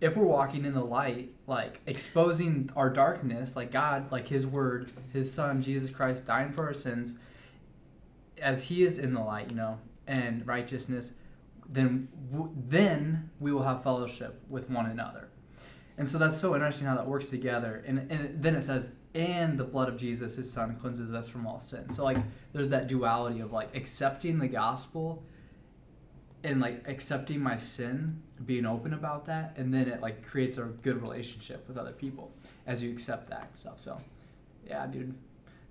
[0.00, 4.92] If we're walking in the light, like exposing our darkness, like God, like His Word,
[5.12, 7.16] His Son, Jesus Christ, dying for our sins,
[8.40, 11.12] as He is in the light, you know, and righteousness,
[11.68, 15.28] then w- then we will have fellowship with one another.
[15.98, 17.82] And so that's so interesting how that works together.
[17.86, 21.46] And, and then it says, and the blood of Jesus, his son, cleanses us from
[21.46, 21.90] all sin.
[21.90, 22.18] So, like,
[22.52, 25.22] there's that duality of like accepting the gospel
[26.46, 29.54] and like accepting my sin, being open about that.
[29.56, 32.32] And then it like creates a good relationship with other people
[32.66, 33.80] as you accept that stuff.
[33.80, 33.98] So,
[34.66, 35.14] yeah, dude.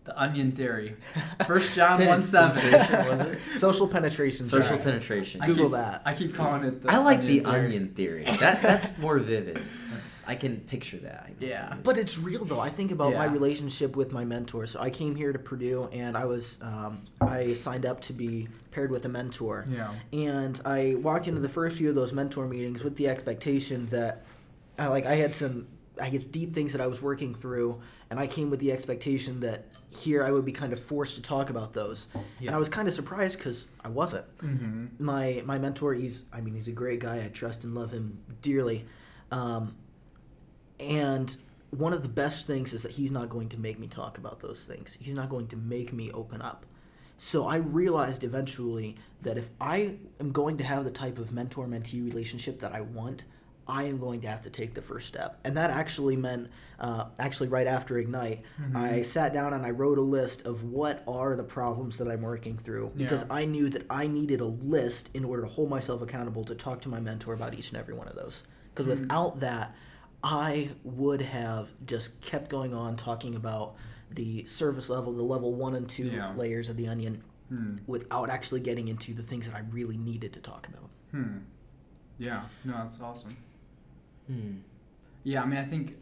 [0.03, 0.95] The onion theory.
[1.47, 2.61] First John 1 7.
[2.61, 3.39] Penetration, was it?
[3.55, 4.45] Social penetration.
[4.45, 4.83] Social theory.
[4.83, 5.41] penetration.
[5.41, 6.01] I Google keep, that.
[6.05, 7.45] I keep calling it the I like the theory.
[7.45, 8.23] onion theory.
[8.39, 9.65] That that's more vivid.
[9.95, 11.31] That's I can picture that.
[11.39, 11.75] Yeah.
[11.83, 12.59] But it's real though.
[12.59, 14.67] I think about my relationship with my mentor.
[14.67, 18.47] So I came here to Purdue, and I was um, I signed up to be
[18.71, 19.65] paired with a mentor.
[19.69, 19.93] Yeah.
[20.11, 24.25] And I walked into the first few of those mentor meetings with the expectation that,
[24.77, 25.67] I like, I had some,
[26.01, 29.39] I guess, deep things that I was working through, and I came with the expectation
[29.39, 32.07] that here I would be kind of forced to talk about those.
[32.13, 32.47] Yeah.
[32.47, 34.25] And I was kind of surprised because I wasn't.
[34.39, 35.03] Mm-hmm.
[35.03, 37.23] My my mentor, he's, I mean, he's a great guy.
[37.23, 38.85] I trust and love him dearly.
[39.31, 39.77] Um,
[40.79, 41.35] and
[41.71, 44.39] one of the best things is that he's not going to make me talk about
[44.39, 44.97] those things.
[44.99, 46.65] He's not going to make me open up.
[47.17, 51.65] So I realized eventually that if I am going to have the type of mentor
[51.67, 53.23] mentee relationship that I want,
[53.67, 55.39] I am going to have to take the first step.
[55.43, 58.43] And that actually meant, uh, actually, right after Ignite,
[58.75, 62.21] I sat down and I wrote a list of what are the problems that I'm
[62.21, 63.27] working through because Yeah.
[63.33, 66.81] I knew that I needed a list in order to hold myself accountable to talk
[66.81, 68.43] to my mentor about each and every one of those.
[68.73, 69.73] Because without that,
[70.25, 73.75] I would have just kept going on talking about
[74.09, 76.33] the service level, the level one and two Yeah.
[76.35, 77.75] layers of the onion, Hmm.
[77.85, 80.89] without actually getting into the things that I really needed to talk about.
[81.11, 81.37] Hmm.
[82.17, 82.45] Yeah.
[82.63, 83.37] No, that's awesome.
[84.25, 84.55] Hmm.
[85.23, 85.97] Yeah, I mean, I think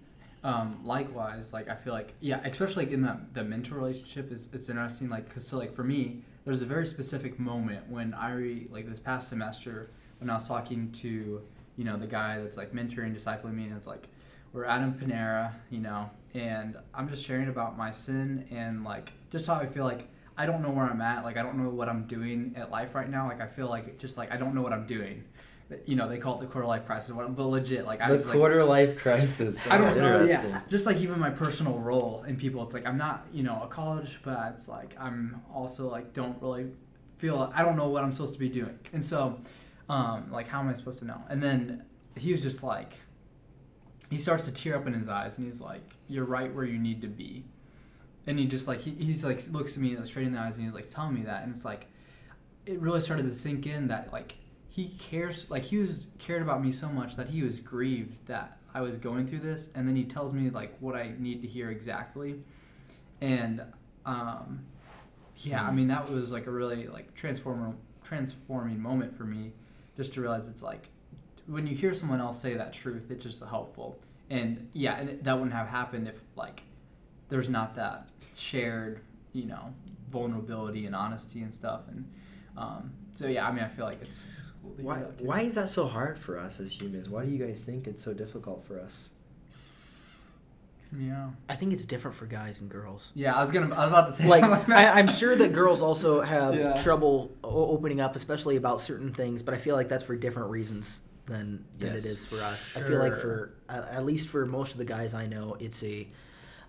[0.46, 4.50] um, likewise, like I feel like yeah, especially like in that the mentor relationship is
[4.54, 5.10] it's interesting.
[5.10, 8.88] Like, cause so like for me, there's a very specific moment when I re, like
[8.90, 11.42] this past semester when I was talking to
[11.78, 14.08] you know the guy that's like mentoring, discipling me, and it's like
[14.52, 19.12] we're at a Panera, you know, and I'm just sharing about my sin and like
[19.32, 20.08] just how I feel like.
[20.36, 21.24] I don't know where I'm at.
[21.24, 23.28] Like I don't know what I'm doing at life right now.
[23.28, 25.26] Like I feel like just like I don't know what I'm doing.
[25.86, 27.12] You know, they call it the quarter life crisis.
[27.16, 29.68] But legit, like I The was like, quarter life crisis.
[29.68, 30.24] I don't know.
[30.24, 33.62] Yeah, just like even my personal role in people, it's like I'm not, you know,
[33.64, 36.66] a college, but it's like I'm also like don't really
[37.18, 37.52] feel.
[37.54, 39.38] I don't know what I'm supposed to be doing, and so,
[39.90, 41.22] um, like how am I supposed to know?
[41.30, 42.94] And then he was just like,
[44.10, 46.78] he starts to tear up in his eyes, and he's like, "You're right where you
[46.78, 47.46] need to be,"
[48.28, 50.66] and he just like he, he's like looks at me straight in the eyes, and
[50.66, 51.88] he's like telling me that, and it's like,
[52.66, 54.36] it really started to sink in that like
[54.70, 58.58] he cares like he was cared about me so much that he was grieved that
[58.74, 59.70] I was going through this.
[59.76, 62.42] And then he tells me like what I need to hear exactly.
[63.22, 63.62] And
[64.06, 64.66] um
[65.38, 69.54] yeah I mean that was like a really like transformer transforming moment for me
[69.96, 70.90] just to realize it's like
[71.48, 75.34] when you hear someone else say that truth it's just helpful and yeah and that
[75.34, 76.64] wouldn't have happened if like
[77.30, 79.02] there's not that shared
[79.34, 79.74] you know
[80.10, 82.06] vulnerability and honesty and stuff and
[82.58, 84.74] um, so yeah, I mean, I feel like it's, it's cool.
[84.78, 87.10] Why, why is that so hard for us as humans?
[87.10, 89.10] Why do you guys think it's so difficult for us?
[91.00, 91.30] Yeah.
[91.50, 93.12] I think it's different for guys and girls.
[93.16, 93.74] Yeah, I was gonna.
[93.74, 94.96] I was about to say like something like that.
[94.96, 96.74] I, I'm sure that girls also have Yeah.
[96.82, 99.42] trouble o- opening up, especially about certain things.
[99.42, 102.06] But I feel like that's for different reasons than than Yes.
[102.06, 102.70] it is for us.
[102.76, 105.84] I feel like for at at least for most of the guys I know, it's
[105.84, 106.08] a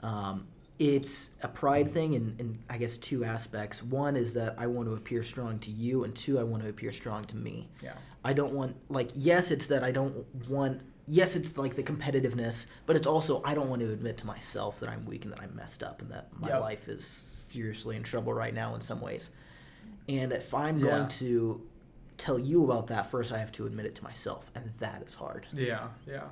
[0.02, 0.46] um,
[0.78, 3.82] it's a pride thing in, in I guess two aspects.
[3.82, 6.68] One is that I want to appear strong to you, and two, I want to
[6.68, 7.68] appear strong to me.
[7.82, 7.92] Yeah.
[8.24, 12.66] I don't want like yes, it's that I don't want yes, it's like the competitiveness,
[12.86, 15.40] but it's also I don't want to admit to myself that I'm weak and that
[15.40, 16.60] I'm messed up and that my Yep.
[16.60, 19.30] life is seriously in trouble right now in some ways.
[20.08, 20.84] And if I'm Yeah.
[20.84, 21.66] going to
[22.16, 25.14] tell you about that first, I have to admit it to myself, and that is
[25.14, 25.46] hard.
[25.52, 26.24] Yeah, yeah.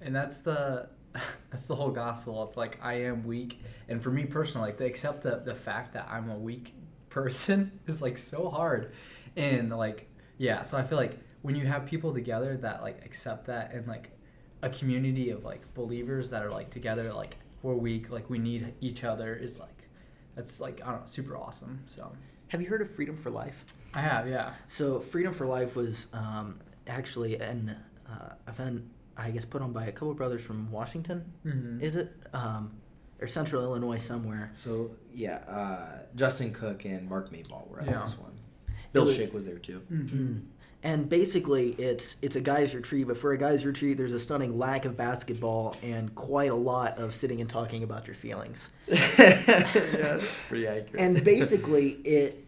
[0.00, 0.88] And that's the
[1.50, 2.44] that's the whole gospel.
[2.46, 5.94] It's like I am weak, and for me personally, like to accept the the fact
[5.94, 6.74] that I'm a weak
[7.08, 8.92] person is like so hard,
[9.36, 10.62] and like yeah.
[10.62, 14.10] So I feel like when you have people together that like accept that and like
[14.62, 18.74] a community of like believers that are like together, like we're weak, like we need
[18.80, 19.88] each other is like
[20.34, 21.80] that's like I don't know, super awesome.
[21.84, 22.12] So
[22.48, 23.64] Have you heard of Freedom for Life?
[23.94, 24.54] I have yeah.
[24.66, 27.76] So Freedom for Life was um, actually an
[28.10, 28.84] uh, event,
[29.16, 31.32] I guess, put on by a couple brothers from Washington.
[31.46, 31.80] Mhm.
[31.82, 32.12] Is it?
[32.32, 32.72] Um,
[33.20, 34.52] or Central Illinois somewhere.
[34.54, 38.00] So yeah, uh, Justin Cook and Mark Mayball were at Yeah.
[38.00, 38.32] this one.
[38.92, 39.82] Bill was- Schick was there too.
[39.92, 40.42] Mm.
[40.82, 44.56] And basically, it's it's a guys' retreat, but for a guys' retreat, there's a stunning
[44.56, 48.70] lack of basketball and quite a lot of sitting and talking about your feelings.
[48.86, 50.94] yeah, that's pretty accurate.
[51.00, 52.44] And basically, it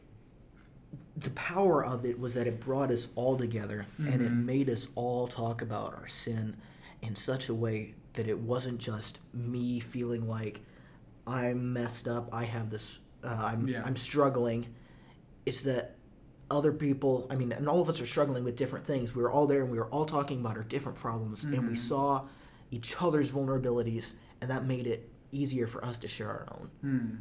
[1.16, 4.44] the power of it was that it brought us all together and it Mhm.
[4.44, 6.56] made us all talk about our sin
[7.02, 10.60] in such a way that it wasn't just me feeling like
[11.26, 13.82] I'm messed up, I have this, uh, I'm Yeah.
[13.84, 14.66] I'm struggling.
[15.44, 15.96] It's that
[16.50, 19.14] other people, I mean, and all of us are struggling with different things.
[19.14, 21.74] We were all there and we were all talking about our different problems and we
[21.74, 21.78] Mhm.
[21.78, 22.26] saw
[22.70, 26.70] each other's vulnerabilities and that made it easier for us to share our own.
[26.80, 27.16] Hmm.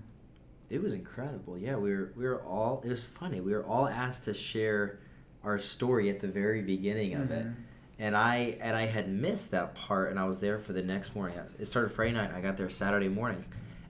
[0.70, 1.58] It was incredible.
[1.58, 2.82] Yeah, we were we were all.
[2.86, 3.42] It was funny.
[3.42, 5.00] We were all asked to share
[5.44, 7.54] our story at the very beginning of it, Mhm.
[7.98, 11.16] and I and I had missed that part, and I was there for the next
[11.16, 11.40] morning.
[11.58, 12.32] It started Friday night.
[12.36, 13.46] I got there Saturday morning,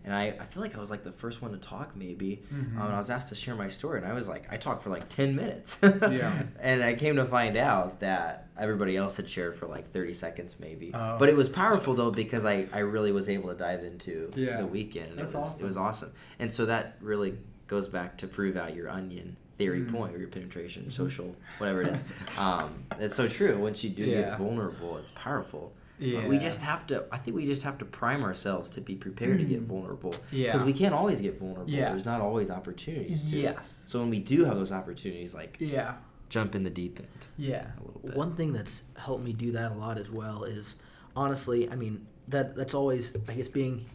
[0.09, 2.41] and I, I feel like I was like the first one to talk maybe.
[2.51, 2.77] Mhm.
[2.77, 4.81] Um, and I was asked to share my story, and I was like, I talked
[4.81, 5.77] for like ten minutes.
[5.83, 6.43] Yeah.
[6.59, 10.55] And I came to find out that everybody else had shared for like thirty seconds
[10.59, 10.91] maybe.
[10.95, 11.17] Oh.
[11.19, 14.57] But it was powerful though because I, I really was able to dive into Yeah.
[14.57, 15.11] the weekend.
[15.11, 15.63] And That's it was, awesome.
[15.63, 16.11] It was awesome.
[16.39, 19.91] And so that really goes back to prove out your onion theory Mhm.
[19.91, 22.03] point or your penetration, social, whatever it is.
[22.39, 23.59] Um, it's so true.
[23.59, 24.21] Once you do Yeah.
[24.21, 25.73] get vulnerable, it's powerful.
[25.99, 26.27] But Yeah.
[26.27, 27.05] we just have to.
[27.11, 29.67] I think we just have to prime ourselves to be prepared to get Mm.
[29.67, 30.15] vulnerable.
[30.31, 30.47] Yeah.
[30.53, 31.69] Because we can't always get vulnerable.
[31.69, 31.89] Yeah.
[31.89, 33.35] There's not always opportunities to.
[33.37, 33.83] Yes.
[33.85, 35.95] So when we do have those opportunities, like Yeah.
[36.29, 37.71] jump in the deep end Yeah.
[37.79, 38.15] a little bit.
[38.15, 40.75] One thing that's helped me do that a lot as well is
[41.15, 43.85] honestly, I mean, that that's always I guess being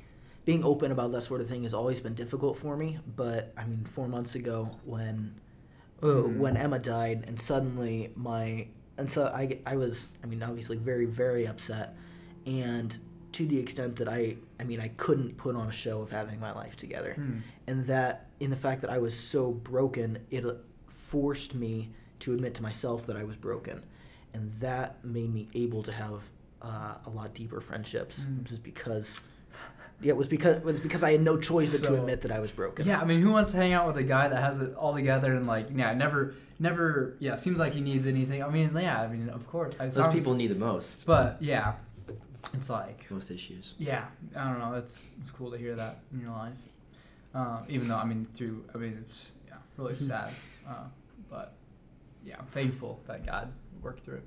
[0.45, 3.65] being open about that sort of thing has always been difficult for me, but I
[3.65, 5.37] mean, 4 months ago when
[6.03, 6.37] uh, Mhm.
[6.37, 8.67] when Emma died and suddenly my
[8.99, 11.97] and so I I was I mean, obviously very very upset
[12.47, 12.97] and
[13.33, 16.39] to the extent that I I mean, I couldn't put on a show of having
[16.41, 17.39] my life together Hmm.
[17.67, 20.45] and that in the fact that I was so broken, it
[20.89, 23.83] forced me to admit to myself that I was broken,
[24.33, 26.23] and that made me able to have
[26.63, 28.25] uh, a lot deeper friendships.
[28.25, 28.45] Mm.
[28.45, 29.21] Just because,
[30.01, 32.33] yeah, it was because it was because I had no choice but to admit that
[32.33, 32.87] I was broken.
[32.87, 34.95] Yeah, I mean, who wants to hang out with a guy that has it all
[34.95, 38.43] together and like, yeah, never, never, yeah, seems like he needs anything.
[38.43, 41.07] I mean, yeah, I mean, of course, Those sounds- people need the most.
[41.07, 41.75] But yeah,
[42.53, 43.75] it's like, most issues.
[43.79, 44.75] yeah, I don't know.
[44.75, 46.53] It's it's cool to hear that in your life.
[47.35, 50.31] Um, even though I mean, through I mean, it's yeah, really sad.
[50.69, 50.85] Uh,
[51.31, 51.55] but
[52.25, 53.53] yeah, I'm thankful that God
[53.83, 54.27] worked through it.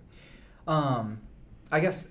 [0.68, 1.20] Um,
[1.72, 2.10] I guess.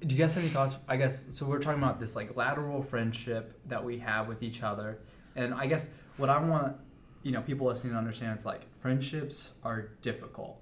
[0.00, 0.76] Do you guys have any thoughts?
[0.88, 1.46] I guess so.
[1.46, 4.98] We're talking about this like lateral friendship that we have with each other,
[5.34, 6.76] and I guess what I want,
[7.22, 10.60] you know, people listening to understand is like friendships are difficult.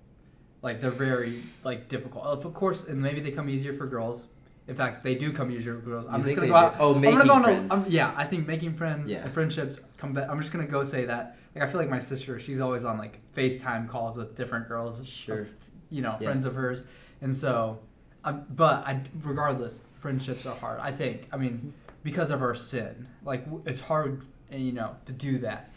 [0.63, 2.25] Like they're very like difficult.
[2.25, 4.29] Of course, and maybe they come easier for girls.
[4.67, 6.07] In fact, they do come easier for girls.
[6.07, 6.77] I'm You just gonna go out.
[6.79, 7.73] Oh, I'm making gonna go on friends.
[7.73, 9.25] I'm- yeah, I think making friends Yeah.
[9.25, 10.31] and friendships come back.
[10.31, 11.37] I'm just gonna go say that.
[11.55, 15.05] Like I feel like my sister, she's always on like FaceTime calls with different girls.
[15.07, 15.49] Sure.
[15.91, 16.29] You know, Yeah.
[16.29, 16.85] friends of hers,
[17.21, 17.81] and so,
[18.25, 20.81] um, but I, regardless, friendships are hard.
[20.81, 21.29] I think.
[21.33, 21.73] I mean,
[22.03, 25.71] because of our sin, like it's hard, uh, you know, to do that.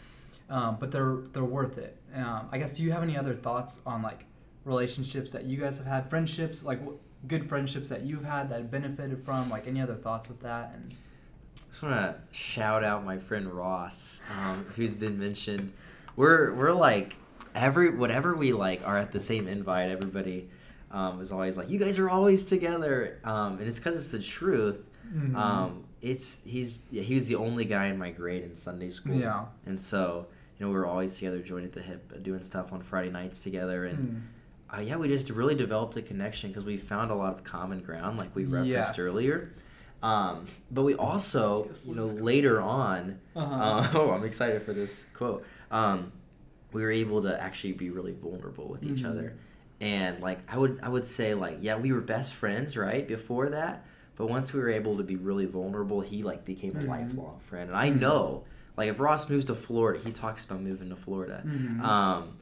[0.50, 1.96] Um, but they're they're worth it.
[2.14, 2.76] Um, I guess.
[2.76, 4.24] Do you have any other thoughts on like
[4.64, 8.70] relationships that you guys have had, friendships, like w- good friendships that you've had that
[8.70, 9.50] benefited from?
[9.50, 10.72] Like any other thoughts with that?
[10.74, 10.94] And
[11.70, 15.72] just want to shout out my friend Ross, um, who's been mentioned.
[16.16, 17.16] We're we're like
[17.54, 19.90] every whatever we like are at the same invite.
[19.90, 20.48] Everybody
[20.90, 24.18] um, is always like, you guys are always together, um, and it's because it's the
[24.18, 24.84] truth.
[25.14, 25.34] Mhm.
[25.36, 29.16] Um, it's he's yeah, he was the only guy in my grade in Sunday school.
[29.16, 29.46] Yeah.
[29.66, 30.26] And so
[30.58, 33.10] you know we were always together, joined at the hip, uh, doing stuff on Friday
[33.10, 33.98] nights together, and
[34.70, 34.78] Mm.
[34.78, 37.80] uh, yeah, we just really developed a connection because we found a lot of common
[37.80, 38.98] ground, like we referenced Yes.
[38.98, 39.50] earlier.
[40.02, 43.54] Um, but we also, Yes, you know, let's later on, Uh-huh.
[43.54, 45.44] uh, oh, I'm excited for this quote.
[45.72, 46.12] Um,
[46.72, 49.10] we were able to actually be really vulnerable with each Mhm.
[49.10, 49.36] other,
[49.80, 53.06] and like I would, I would say like, yeah, we were best friends, right?
[53.06, 53.84] Before that,
[54.16, 56.88] but once we were able to be really vulnerable, he like became a Mhm.
[56.88, 58.44] lifelong friend, and I know,
[58.76, 61.42] like, if Ross moves to Florida, he talks about moving to Florida.
[61.46, 61.80] Mhm.
[61.84, 62.36] Um,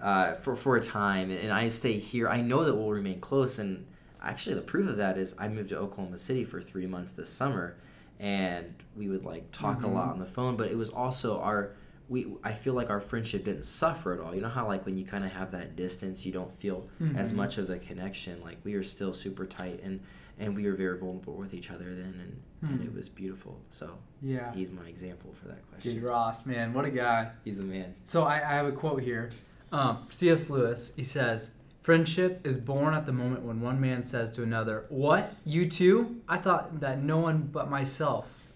[0.00, 2.28] uh, for for a time, and I stay here.
[2.28, 3.86] I know that we'll remain close, and
[4.20, 7.30] actually, the proof of that is I moved to Oklahoma City for three months this
[7.30, 7.76] summer,
[8.18, 9.84] and we would like talk Mhm.
[9.84, 10.56] a lot on the phone.
[10.56, 11.70] But it was also our
[12.12, 12.26] we.
[12.44, 14.34] I feel like our friendship didn't suffer at all.
[14.34, 16.86] You know how like when you kind of have that distance, you don't feel
[17.16, 17.36] as Mhm.
[17.36, 18.40] much of the connection.
[18.42, 20.00] Like we are still super tight, and
[20.38, 22.86] and we were very vulnerable with each other then, and and Mhm.
[22.86, 23.60] it was beautiful.
[23.70, 24.52] So Yeah.
[24.54, 25.94] he's my example for that question.
[25.94, 27.30] Dude, Ross, man, what a guy.
[27.44, 27.94] He's a man.
[28.04, 29.30] So I, I have a quote here.
[29.72, 30.48] Um, C.S.
[30.50, 31.50] Lewis, he says,
[31.82, 35.34] Friendship is born at the moment when one man says to another, What?
[35.44, 36.20] You too?
[36.28, 38.52] I thought that no one but myself.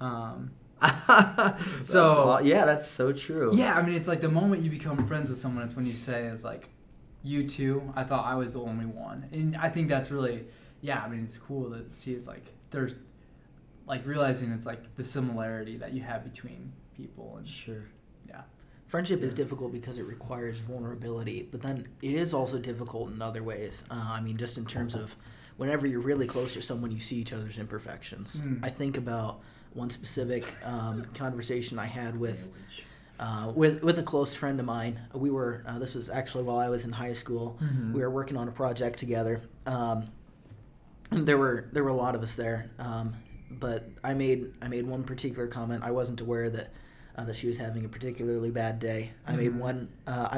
[0.00, 0.50] Um,
[1.82, 3.50] So- all- yeah, that's so true.
[3.54, 5.94] yeah, I mean, it's like the moment you become friends with someone, it's when you
[5.94, 6.68] say, it's like,
[7.22, 7.92] You too?
[7.96, 9.28] I thought I was the only one.
[9.32, 10.44] And I think that's really,
[10.80, 12.94] yeah, I mean, it's cool to see it's like, there's,
[13.86, 17.34] like, realizing it's like the similarity that you have between people.
[17.38, 17.84] And sure.
[18.28, 18.42] yeah.
[18.86, 23.42] Friendship is difficult because it requires vulnerability, but then it is also difficult in other
[23.42, 23.82] ways.
[23.90, 25.16] Uh, I mean, just in terms of
[25.56, 28.40] whenever you're really close to someone, you see each other's imperfections.
[28.40, 28.60] Mm.
[28.64, 29.40] I think about
[29.76, 32.48] one specific um, conversation I had with
[33.20, 34.98] uh, with with a close friend of mine.
[35.14, 37.58] We were uh, this was actually while I was in high school.
[37.62, 37.92] Mhm.
[37.92, 39.42] We were working on a project together.
[39.66, 40.08] Um,
[41.10, 43.14] there were there were a lot of us there, um,
[43.50, 45.84] but I made I made one particular comment.
[45.84, 46.72] I wasn't aware that
[47.16, 49.12] uh, that she was having a particularly bad day.
[49.26, 49.58] I made Mhm.
[49.58, 49.88] one.
[50.06, 50.28] Uh,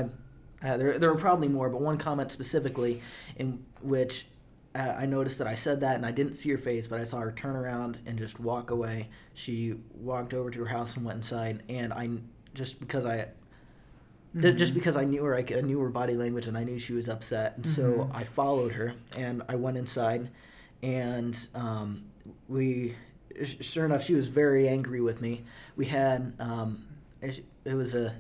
[0.63, 3.01] I uh, there there were probably more, but one comment specifically
[3.37, 4.27] in which.
[4.75, 7.05] Uh, I noticed that I said that and I didn't see her face, but I
[7.05, 9.09] saw her turn around and just walk away.
[9.35, 12.11] She walked over to her house and went inside, and I
[12.55, 13.29] just because I
[14.39, 16.63] Ju- Just because I knew her, I, could- I knew her body language, and I
[16.63, 18.15] knew she was upset, and so Mhm.
[18.15, 20.29] I followed her, and I went inside,
[20.83, 22.05] and um,
[22.47, 22.95] we,
[23.43, 25.45] sure enough, she was very angry with me.
[25.77, 26.85] We had, um,
[27.23, 28.15] it it was a,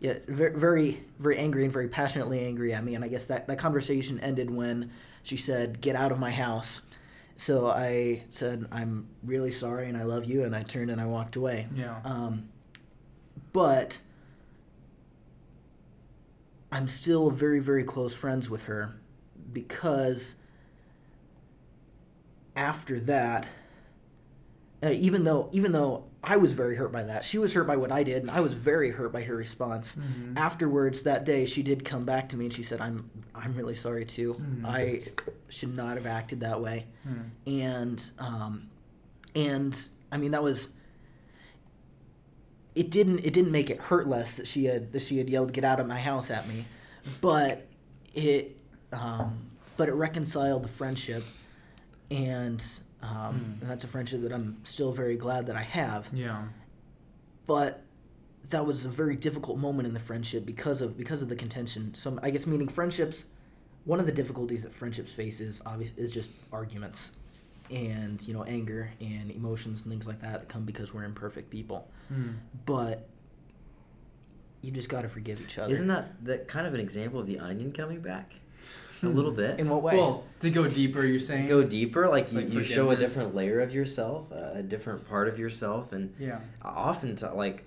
[0.00, 3.46] yeah, very, very, very angry and very passionately angry at me, and I guess that
[3.46, 4.90] that conversation ended when
[5.24, 6.82] she said, "Get out of my house."
[7.34, 11.06] So I said, "I'm really sorry, and I love you," and I turned and I
[11.06, 11.66] walked away.
[11.74, 12.00] Yeah.
[12.04, 12.48] Um,
[13.52, 14.00] but
[16.70, 18.94] I'm still very, very close friends with her
[19.52, 20.34] because
[22.56, 23.46] after that,
[24.82, 27.76] uh, even though even though I was very hurt by that, she was hurt by
[27.76, 29.94] what I did, and I was very hurt by her response.
[29.96, 30.36] Mhm.
[30.36, 33.74] Afterwards, that day, she did come back to me and she said, "I'm I'm really
[33.74, 34.34] sorry too.
[34.34, 34.64] Mhm.
[34.64, 35.02] I
[35.48, 37.30] should not have acted that way." Mm.
[37.46, 38.68] and um,
[39.34, 40.68] and I mean that was
[42.74, 45.52] it didn't it didn't make it hurt less that she had that she had yelled
[45.52, 46.66] get out of my house at me,
[47.20, 47.66] but
[48.14, 48.56] it
[48.92, 51.24] um, but it reconciled the friendship,
[52.10, 52.64] and
[53.04, 56.08] um, and that's a friendship that I'm still very glad that I have.
[56.12, 56.44] Yeah.
[57.46, 57.82] But
[58.50, 61.94] that was a very difficult moment in the friendship because of because of the contention.
[61.94, 63.26] So I guess meaning friendships.
[63.84, 67.12] One of the difficulties that friendships faces is obvious is just arguments,
[67.70, 71.50] and you know anger and emotions and things like that that come because we're imperfect
[71.50, 71.90] people.
[72.10, 72.36] Mm.
[72.64, 73.06] But
[74.62, 75.70] you just got to forgive each other.
[75.70, 78.36] Isn't that that kind of an example of the onion coming back?
[79.06, 79.58] A little bit.
[79.60, 79.96] in what way?
[79.96, 81.42] Well, to go deeper, you're saying.
[81.46, 84.62] To go deeper, like you, Like you show a different layer of yourself, uh, a
[84.62, 86.40] different part of yourself, and Yeah.
[86.62, 87.64] often to, like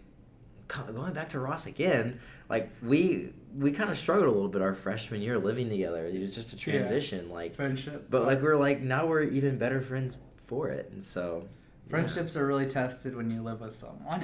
[0.68, 2.20] going back to Ross again,
[2.50, 6.06] like we we kind of struggled a little bit our freshman year living together.
[6.06, 6.78] It was just a Yeah.
[6.80, 8.08] transition, like Friendship.
[8.10, 11.92] but like we're like now we're even better friends for it, and so yeah.
[11.92, 14.22] Friendships are really tested when you live with someone.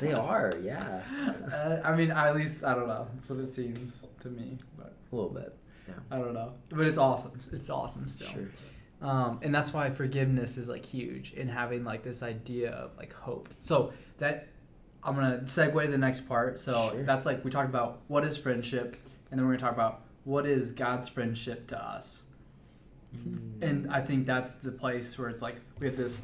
[0.00, 1.00] They are, yeah.
[1.52, 3.06] Uh, I mean, at least I don't know.
[3.14, 5.54] That's what it seems to me, but a little bit.
[6.10, 6.52] Yeah, I don't know.
[6.70, 7.32] But it's awesome.
[7.52, 8.28] It's awesome still.
[8.28, 8.48] sure.
[9.00, 13.12] Um, and that's why forgiveness is like huge in having like this idea of like
[13.12, 13.48] hope.
[13.60, 14.48] So that
[15.02, 16.58] I'm gonna segue to the next part.
[16.58, 17.02] So Sure.
[17.04, 18.96] that's like we talked about what is friendship,
[19.30, 22.22] and then we're gonna talk about what is God's friendship to us.
[23.60, 26.20] And I think that's the place where it's like we have this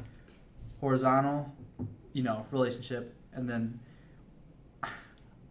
[0.79, 1.53] horizontal,
[2.13, 3.79] you know, relationship, and then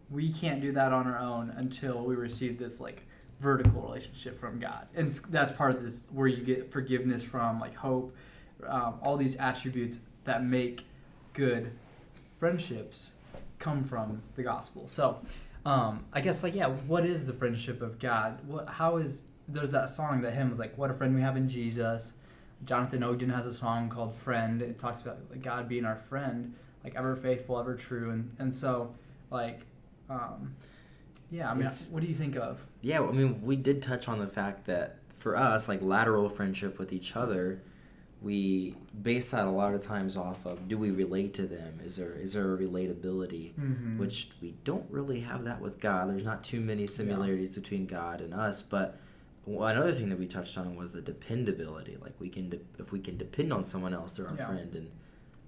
[0.09, 3.05] we can't do that on our own until we receive this like
[3.39, 7.75] vertical relationship from God, and that's part of this where you get forgiveness from, like
[7.75, 8.15] hope,
[8.67, 10.85] um, all these attributes that make
[11.33, 11.71] good
[12.37, 13.13] friendships
[13.59, 14.87] come from the gospel.
[14.87, 15.19] So,
[15.65, 18.39] um, I guess like yeah, what is the friendship of God?
[18.47, 21.37] What how is there's that song that hymn was like what a friend we have
[21.37, 22.13] in Jesus.
[22.65, 24.61] Jonathan Ogden has a song called Friend.
[24.61, 28.53] It talks about like, God being our friend, like ever faithful, ever true, and and
[28.53, 28.93] so
[29.31, 29.61] like
[30.09, 30.55] um,
[31.31, 31.49] yeah.
[31.49, 32.63] I mean, It's- what do you think of?
[32.81, 36.79] Yeah, I mean, we did touch on the fact that for us, like lateral friendship
[36.79, 37.61] with each other,
[38.21, 41.79] we base that a lot of times off of do we relate to them?
[41.85, 43.53] Is there is there a relatability?
[43.53, 43.97] Mhm.
[43.97, 46.09] Which we don't really have that with God.
[46.09, 48.97] There's not too many similarities between God and us, but
[49.47, 51.97] another thing that we touched on was the dependability.
[52.01, 54.47] Like we can, de- if we can depend on someone else, they're our Yeah.
[54.47, 54.89] friend, and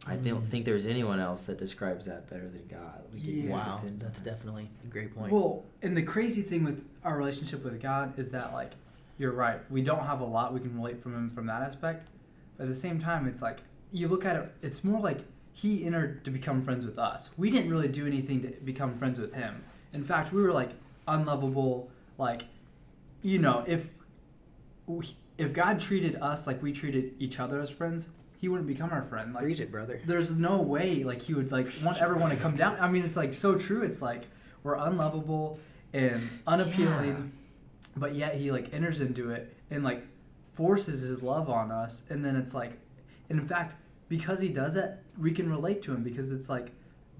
[0.08, 0.48] I don't mm.
[0.48, 3.04] think there's anyone else that describes that better than God.
[3.14, 3.52] We Yeah.
[3.52, 4.26] Wow, that's Him.
[4.26, 5.32] definitely a great point.
[5.32, 8.72] Well, and the crazy thing with our relationship with God is that like
[9.18, 12.08] you're right, we don't have a lot we can relate from him from that aspect.
[12.58, 13.60] But at the same time, it's like
[13.92, 15.20] you look at it, it's more like
[15.54, 17.30] he entered to become friends with us.
[17.38, 19.64] We didn't really do anything to become friends with him.
[19.94, 20.72] In fact, we were like
[21.08, 21.92] unlovable.
[22.18, 22.44] Like,
[23.22, 23.90] you know, if
[24.88, 25.06] we,
[25.38, 28.08] if God treated us like we treated each other as friends,
[28.42, 29.34] he wouldn't become our friend.
[29.34, 30.02] Like, Preach it, brother.
[30.06, 32.76] there's no way like he would like want ever want to come down.
[32.80, 33.84] I mean, it's like so true.
[33.84, 34.24] It's like
[34.64, 35.60] we're unlovable
[35.94, 37.32] and unappealing,
[37.96, 40.04] but yet he like enters into it and like
[40.54, 42.02] forces his love on us.
[42.10, 42.80] And then it's like,
[43.30, 43.76] and in fact,
[44.10, 46.72] because he does it, we can relate to him because it's like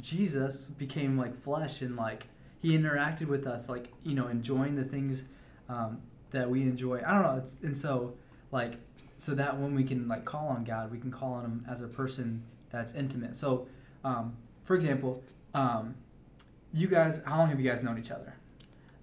[0.02, 2.26] Jesus became like flesh and like
[2.60, 5.26] he interacted with us, like you know, enjoying the things
[5.70, 6.00] um,
[6.32, 7.02] that we enjoy.
[7.06, 7.42] I don't know.
[7.44, 8.16] It's, and so
[8.52, 8.74] like
[9.22, 11.82] so that when we can like call on God, we can call on Him as
[11.82, 12.42] a person
[12.72, 13.36] that's intimate.
[13.36, 13.68] So,
[14.04, 15.22] um, for example,
[15.54, 15.94] um,
[16.74, 18.34] you guys, how long have you guys known each other?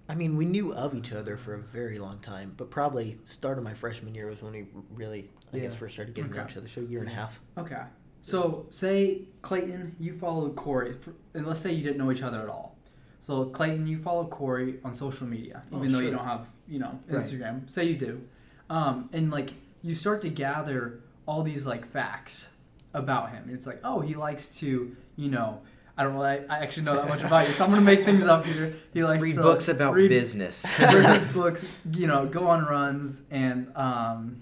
[0.09, 3.57] I mean, we knew of each other for a very long time, but probably start
[3.57, 6.43] of my freshman year was when we really, I guess, first started getting to know
[6.43, 6.51] Okay.
[6.51, 6.67] each other.
[6.67, 7.39] So a year and a half.
[7.57, 7.83] Okay.
[8.21, 10.95] So, say Clayton, you followed Corey,
[11.33, 12.75] and let's say you didn't know each other at all.
[13.21, 16.79] So, Clayton, you follow Corey on social media, Oh, even though you don't have, you
[16.79, 17.21] know, Right.
[17.21, 17.69] Instagram.
[17.69, 18.21] Say you do,
[18.69, 19.51] um, and like
[19.81, 22.47] you start to gather all these like facts
[22.93, 23.49] about him.
[23.53, 25.61] It's like, oh, he likes to, you know.
[25.97, 26.47] I don't really.
[26.47, 28.73] I actually know that much about you, so I'm gonna make things up here.
[28.93, 30.63] He likes to Read to books about read- business.
[30.79, 34.41] read books, you know, go on runs and um,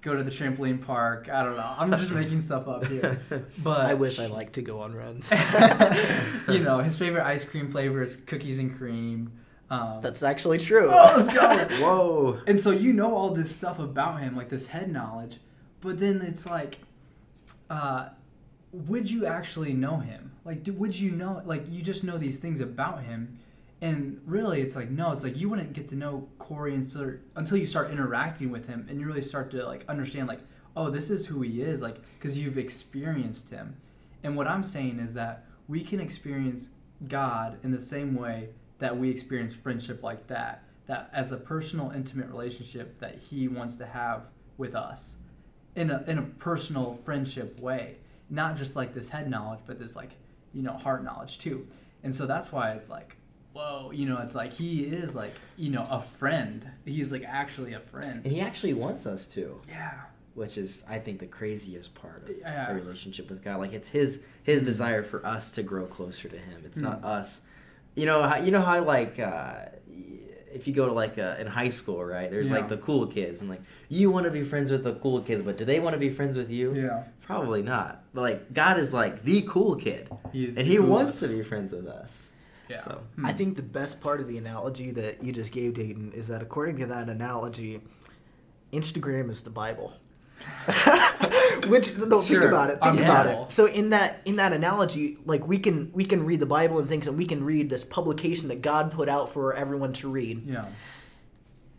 [0.00, 1.28] go to the trampoline park.
[1.28, 1.74] I don't know.
[1.76, 3.20] I'm just making stuff up here.
[3.62, 5.30] But I wish I liked to go on runs.
[6.48, 9.32] you know, his favorite ice cream flavor is cookies and cream.
[9.70, 10.88] Um, That's actually true.
[10.90, 11.76] oh, let's go.
[11.84, 12.40] Whoa.
[12.46, 15.38] And so you know all this stuff about him, like this head knowledge,
[15.80, 16.78] but then it's like,
[17.70, 18.08] uh,
[18.72, 20.32] would you actually know him?
[20.44, 21.42] Like, do, would you know?
[21.44, 23.38] Like, you just know these things about him,
[23.80, 27.58] and really, it's like no, it's like you wouldn't get to know Corey until until
[27.58, 30.40] you start interacting with him, and you really start to like understand, like,
[30.76, 33.76] oh, this is who he is, like, because you've experienced him.
[34.22, 36.70] And what I'm saying is that we can experience
[37.06, 38.48] God in the same way
[38.78, 43.76] that we experience friendship like that, that as a personal, intimate relationship that He wants
[43.76, 44.22] to have
[44.56, 45.16] with us,
[45.76, 47.96] in a in a personal friendship way,
[48.30, 50.10] not just like this head knowledge, but this like
[50.52, 51.66] you know heart knowledge too.
[52.02, 53.16] And so that's why it's like,
[53.52, 56.66] whoa, you know, it's like He is like you know a friend.
[56.84, 58.22] He's like actually a friend.
[58.24, 59.94] And he actually wants us to, Yeah.
[60.34, 62.70] which is I think the craziest part of Yeah.
[62.70, 63.58] a relationship with God.
[63.58, 66.62] Like it's his his desire for us to grow closer to him.
[66.64, 67.06] It's not Mm.
[67.06, 67.42] us.
[67.98, 69.54] You know how you know how like uh,
[70.52, 72.30] if you go to like uh, in high school, right?
[72.30, 72.56] There's Yeah.
[72.58, 75.42] like the cool kids, and like you want to be friends with the cool kids,
[75.42, 76.74] but do they want to be friends with you?
[76.74, 77.04] Yeah.
[77.22, 78.04] Probably not.
[78.14, 81.28] But like God is like the cool kid, He is and the he wants to
[81.28, 82.30] be friends with us.
[82.68, 82.76] Yeah.
[82.80, 86.28] So I think the best part of the analogy that you just gave, Dayton, is
[86.28, 87.80] that according to that analogy,
[88.72, 89.94] Instagram is the Bible.
[91.68, 92.74] Which no, Sure, think about it.
[92.74, 93.52] Think on about it.
[93.52, 96.88] So in that in that analogy, like we can we can read the Bible and
[96.88, 100.44] things, and we can read this publication that God put out for everyone to read,
[100.46, 100.66] Yeah.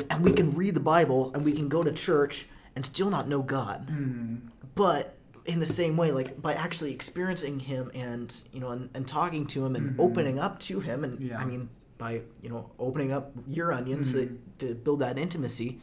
[0.10, 3.28] and we can read the Bible and we can go to church and still not
[3.28, 3.88] know God.
[3.90, 4.40] Mm.
[4.76, 9.08] But in the same way, like by actually experiencing Him and you know and, and
[9.08, 10.00] talking to Him and Mhm.
[10.00, 11.40] opening up to Him, and Yeah.
[11.40, 14.38] I mean by you know opening up your onions Mhm.
[14.60, 15.80] to, to build that intimacy,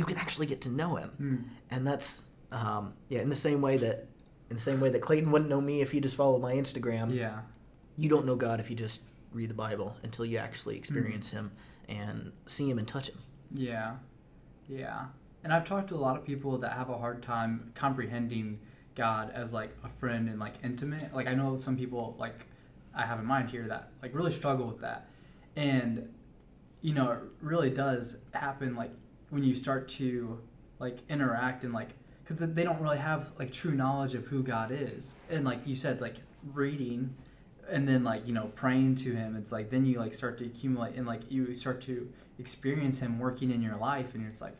[0.00, 1.44] you can actually get to know Him, Mm.
[1.70, 2.22] and that's
[2.52, 3.20] um, yeah.
[3.20, 3.96] In the same way that
[4.50, 7.14] in the same way that Clayton wouldn't know me if he just followed my Instagram,
[7.14, 7.42] Yeah.
[7.96, 9.00] you don't know God if you just
[9.32, 10.78] read the Bible until you actually Mm.
[10.78, 11.52] experience Him
[11.88, 13.18] and see Him and touch Him.
[13.54, 13.96] Yeah,
[14.68, 15.06] yeah.
[15.44, 18.58] And I've talked to a lot of people that have a hard time comprehending
[18.96, 21.14] God as like a friend and like intimate.
[21.14, 22.46] Like I know some people like
[22.94, 25.08] I have in mind here that like really struggle with that,
[25.56, 26.08] and
[26.82, 28.90] you know it really does happen like
[29.30, 30.40] when you start to
[30.78, 31.90] like interact and like
[32.24, 35.74] because they don't really have like true knowledge of who God is, and like you
[35.74, 36.16] said, like
[36.52, 37.14] reading,
[37.68, 39.36] and then like you know praying to Him.
[39.36, 42.08] It's like then you like start to accumulate and like you start to
[42.38, 44.56] experience Him working in your life, and it's like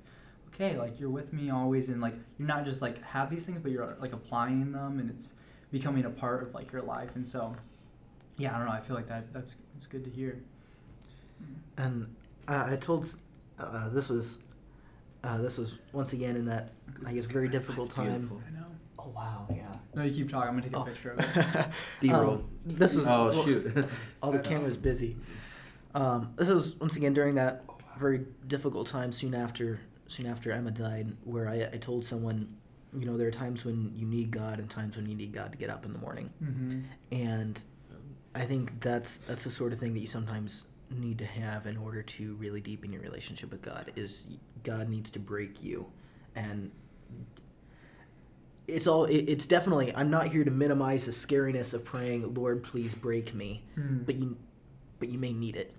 [0.52, 3.58] okay, like you're with me always, and like you're not just like have these things,
[3.62, 5.32] but you're like applying them, and it's
[5.70, 7.54] becoming a part of like your life, and so
[8.36, 8.72] yeah, I don't know.
[8.72, 10.42] I feel like that that's it's good to hear.
[11.76, 12.14] And
[12.48, 13.16] I, I told
[13.58, 14.38] uh, this was
[15.24, 16.72] uh, this was once again in that
[17.06, 18.12] I guess very difficult time.
[18.12, 18.40] beautiful.
[18.46, 18.66] I know.
[18.98, 19.66] Oh wow, yeah.
[19.94, 20.48] No, you keep talking.
[20.48, 20.84] I'm gonna take a Oh.
[20.84, 21.66] picture of it.
[22.00, 22.34] B-roll.
[22.34, 23.86] Um, this is Oh well, shoot.
[24.22, 25.16] all the cameras busy.
[25.94, 27.64] Um, this was once again during that
[27.98, 32.56] very difficult time soon after soon after Emma died, where I, I told someone,
[32.96, 35.52] you know, there are times when you need God and times when you need God
[35.52, 36.80] to get up in the morning, mm-hmm.
[37.12, 37.62] and
[38.34, 41.76] I think that's that's the sort of thing that you sometimes need to have in
[41.76, 43.92] order to really deepen your relationship with God.
[43.96, 44.24] Is
[44.64, 45.86] God needs to break you,
[46.34, 46.70] and
[48.66, 49.94] it's all it, it's definitely.
[49.94, 54.04] I'm not here to minimize the scariness of praying, Lord, please break me Mm.
[54.06, 54.36] but you
[54.98, 55.74] but you may need it.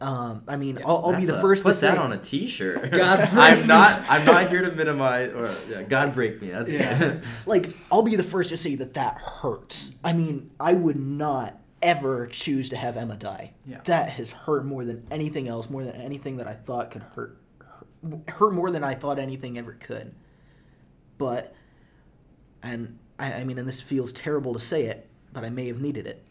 [0.00, 2.12] Um, I mean, Yeah, I'll, I'll be the a- first put to say that on
[2.12, 2.90] a T-shirt.
[2.90, 4.02] God I'm not.
[4.10, 6.50] I'm not here to minimize or yeah, God break me.
[6.50, 6.98] That's Yeah.
[6.98, 7.22] good.
[7.46, 9.92] like I'll be the first to say that that hurts.
[10.02, 13.52] I mean, I would not ever choose to have Emma die.
[13.64, 13.80] Yeah.
[13.84, 17.38] That has hurt more than anything else, more than anything that I thought could hurt.
[18.28, 20.14] Hurt more than I thought anything ever could.
[21.16, 21.54] But,
[22.62, 25.80] and I, I mean, and this feels terrible to say it, but I may have
[25.80, 26.24] needed it.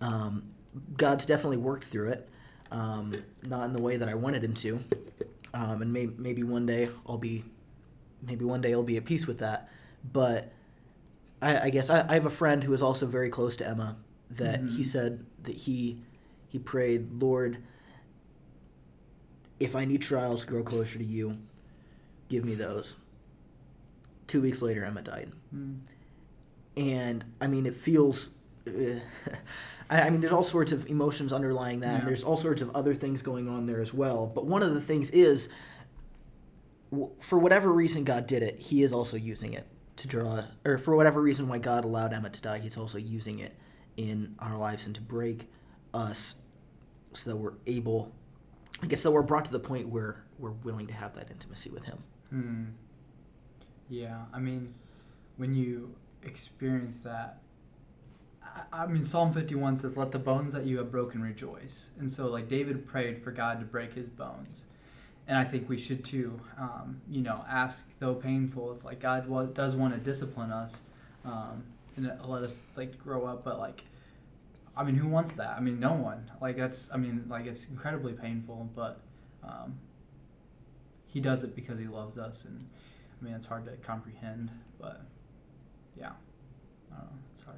[0.00, 0.50] Um,
[0.96, 2.28] God's definitely worked through it,
[2.70, 4.84] um, not in the way that I wanted Him to,
[5.54, 7.44] um, and may, maybe one day I'll be,
[8.22, 9.70] maybe one day I'll be at peace with that.
[10.12, 10.52] But
[11.40, 13.96] I, I guess I, I have a friend who is also very close to Emma.
[14.30, 14.84] That he Mhm.
[14.84, 16.02] said that he
[16.48, 17.58] he prayed, Lord,
[19.60, 21.38] if I need trials to grow closer to you,
[22.28, 22.96] give me those.
[24.26, 25.78] Two weeks later, Emma died Mm.
[26.76, 28.30] and I mean, it feels.
[28.66, 29.00] Uh,
[29.90, 31.98] I, I mean, there's all sorts of emotions underlying that, Yeah.
[32.00, 34.26] and there's all sorts of other things going on there as well.
[34.26, 35.48] But one of the things is,
[36.90, 39.64] w- for whatever reason God did it, He is also using it
[39.96, 43.38] to draw, or for whatever reason why God allowed Emma to die, He's also using
[43.38, 43.54] it
[43.96, 45.48] in our lives and to break
[45.94, 46.34] us,
[47.12, 48.12] so that we're able,
[48.82, 51.70] I guess, that we're brought to the point where we're willing to have that intimacy
[51.70, 51.98] with Him.
[52.30, 52.64] Hmm.
[53.88, 54.74] Yeah, I mean,
[55.36, 57.38] when you experience that,
[58.72, 61.90] I, mean, Psalm 51 says, Let the bones that you have broken rejoice.
[61.98, 64.64] And so, like, David prayed for God to break his bones.
[65.28, 69.54] And I think we should too, um, you know, ask, though painful, it's like God
[69.54, 70.82] does want to discipline us
[71.24, 71.64] um,
[71.96, 73.84] and let us, like, grow up, but, like,
[74.76, 75.56] I mean, who wants that?
[75.56, 76.30] I mean, no one.
[76.40, 79.00] Like, that's, I mean, like, it's incredibly painful, but
[79.42, 79.78] um,
[81.06, 82.44] he does it because he loves us.
[82.44, 82.68] And,
[83.20, 85.00] I mean, it's hard to comprehend, but
[85.98, 86.10] yeah,
[86.92, 87.18] I don't know.
[87.32, 87.56] It's hard.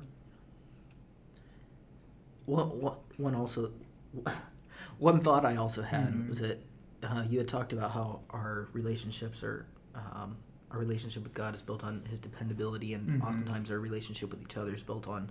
[2.46, 3.72] One, one, one also,
[4.98, 6.28] one thought I also had Mhm.
[6.28, 6.62] was that
[7.02, 10.36] uh, you had talked about how our relationships are, um,
[10.70, 13.26] our relationship with God is built on His dependability, and Mhm.
[13.26, 15.30] oftentimes our relationship with each other is built on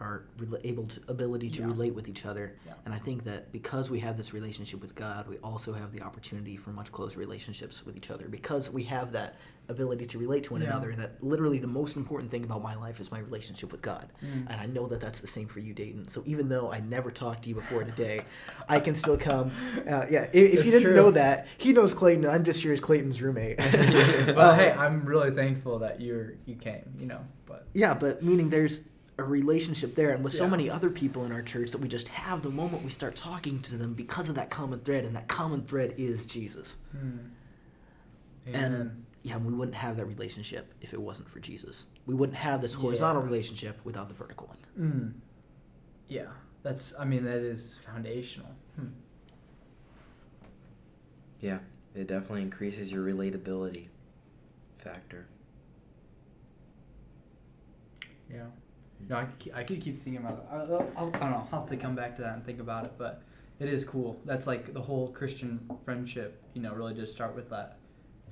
[0.00, 1.66] our rela- able to, ability to Yeah.
[1.68, 2.56] relate with each other.
[2.66, 2.74] Yeah.
[2.84, 6.02] And I think that because we have this relationship with God, we also have the
[6.02, 9.36] opportunity for much closer relationships with each other because we have that
[9.68, 10.68] ability to relate to one Yeah.
[10.68, 10.92] another.
[10.94, 14.12] That literally the most important thing about my life is my relationship with God.
[14.22, 14.46] Mm.
[14.50, 16.06] And I know that that's the same for you, Dayton.
[16.08, 18.22] So even though I never talked to you before today,
[18.68, 19.50] I can still come.
[19.88, 20.94] Uh, yeah, if, if you didn't true.
[20.94, 22.26] know that, he knows Clayton.
[22.26, 23.56] I'm just here as Clayton's roommate.
[23.58, 26.84] but Uh, hey, I'm really thankful that you're you came.
[26.98, 28.80] You know, but Yeah, but meaning there's
[29.18, 30.50] a relationship there, and with so Yeah.
[30.50, 33.60] many other people in our church that we just have the moment we start talking
[33.62, 36.76] to them because of that common thread, and that common thread is Jesus.
[36.92, 37.18] hmm.
[38.52, 39.03] And.
[39.24, 41.86] Yeah, we wouldn't have that relationship if it wasn't for Jesus.
[42.06, 43.26] We wouldn't have this horizontal Yeah.
[43.28, 44.58] relationship without the vertical one.
[44.78, 45.12] Mm.
[46.08, 46.26] yeah,
[46.62, 46.92] that's.
[46.98, 48.50] I mean, that is foundational.
[48.76, 48.88] Hmm.
[51.40, 51.58] Yeah,
[51.94, 53.88] it definitely increases your relatability
[54.78, 55.26] factor.
[58.30, 58.44] Yeah.
[59.08, 60.44] No, I could keep, I could keep thinking about it.
[60.50, 61.48] I, I'll, I'll, I don't know.
[61.52, 62.92] I'll have to come back to that and think about it.
[62.96, 63.22] But
[63.58, 64.18] it is cool.
[64.24, 66.42] That's like the whole Christian friendship.
[66.54, 67.78] You know, really just start with that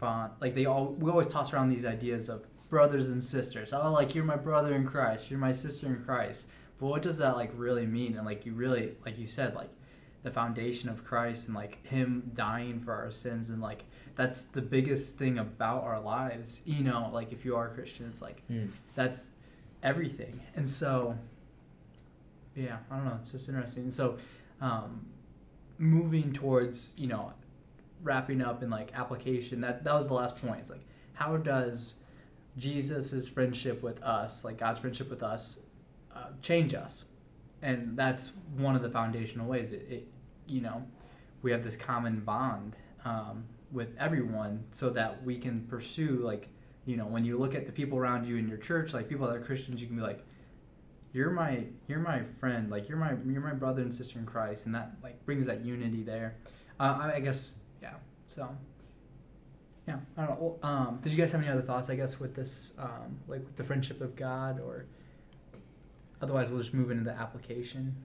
[0.03, 0.32] font.
[0.40, 3.72] Like they all, we always toss around these ideas of brothers and sisters.
[3.72, 5.30] Oh, like you're my brother in Christ.
[5.30, 6.46] You're my sister in Christ.
[6.80, 8.16] But what does that like really mean?
[8.16, 9.70] And like you really, like you said, like
[10.24, 13.84] the foundation of Christ and like Him dying for our sins and like
[14.16, 16.62] that's the biggest thing about our lives.
[16.66, 18.42] You know, like if you are a Christian, it's like
[18.96, 19.28] that's
[19.82, 20.40] everything.
[20.57, 21.16] And so,
[22.57, 23.18] yeah, I don't know.
[23.20, 23.84] It's just interesting.
[23.84, 24.18] And so,
[24.61, 25.07] um,
[25.78, 27.32] moving towards you know,
[28.03, 29.61] wrapping up in like application.
[29.61, 30.61] That that was the last point.
[30.61, 30.84] It's like
[31.14, 31.94] how does
[32.57, 35.59] Jesus' friendship with us, like God's friendship with us,
[36.14, 37.07] uh, change us,
[37.62, 39.72] and that's one of the foundational ways.
[39.72, 40.09] It, it
[40.46, 40.84] you know,
[41.42, 46.48] we have this common bond um, with everyone, so that we can pursue like
[46.84, 49.26] you know when you look at the people around you in your church, like people
[49.26, 50.24] that are Christians, you can be like,
[51.12, 54.66] you're my you're my friend, like you're my you're my brother and sister in Christ,
[54.66, 56.36] and that like brings that unity there.
[56.78, 57.55] Uh, I, I guess.
[58.32, 58.48] So
[59.86, 60.58] yeah, I don't know.
[60.62, 61.90] Well, um, did you guys have any other thoughts?
[61.90, 64.86] I guess with this, um, like with the friendship of God, or
[66.20, 67.96] otherwise we'll just move into the application.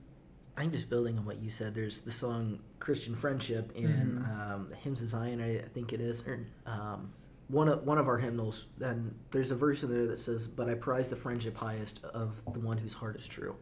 [0.57, 4.27] I think just building on what you said, there's the song Christian Friendship in Mhm.
[4.27, 7.13] um, Hymns of Zion, I think it is, or um,
[7.47, 8.65] one of one of our hymnals.
[8.81, 12.43] And there's a verse in there that says, "But I prize the friendship highest of
[12.51, 13.55] the one whose heart is true,"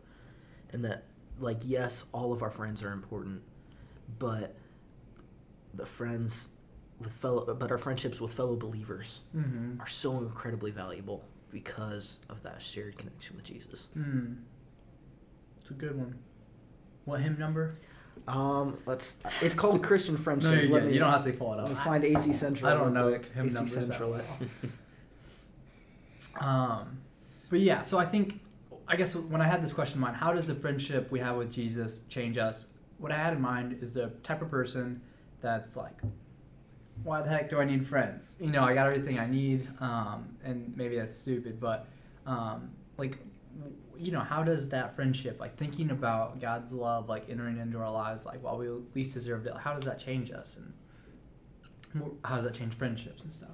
[0.72, 1.03] and that,
[1.38, 3.43] like, yes, all of our friends are important,
[4.18, 4.55] but
[5.74, 6.47] the friends
[7.00, 9.82] with fellow, but our friendships with fellow believers Mm-hmm.
[9.82, 13.88] are so incredibly valuable because of that shared connection with Jesus.
[13.93, 14.34] Hmm.
[15.58, 16.16] It's a good one.
[17.06, 17.74] What hymn number?
[18.28, 19.18] Um, let's.
[19.41, 20.70] It's called Christian Friendship.
[20.70, 21.84] No, Let me- You don't have to pull it Let me up.
[21.84, 22.72] find AC Central.
[22.72, 23.32] I don't know quick.
[23.34, 24.12] hymn AC numbers that Central.
[24.12, 24.24] well.
[26.39, 26.98] Um,
[27.50, 28.39] but yeah, so I think,
[28.88, 31.36] I guess when I had this question in mind, how does the friendship we have
[31.38, 32.68] with Jesus change us?
[32.98, 35.02] What I had in mind is the type of person
[35.41, 36.02] that's like,
[37.04, 38.38] why the heck do I need friends?
[38.39, 41.88] You know, I got everything I need, um, and maybe that's stupid, but
[42.26, 43.20] um, like,
[43.98, 47.91] you know, how does that friendship, like thinking about God's love, like entering into our
[47.91, 52.46] lives, like while we least deserved it, how does that change us, and how does
[52.46, 53.50] that change friendships and stuff?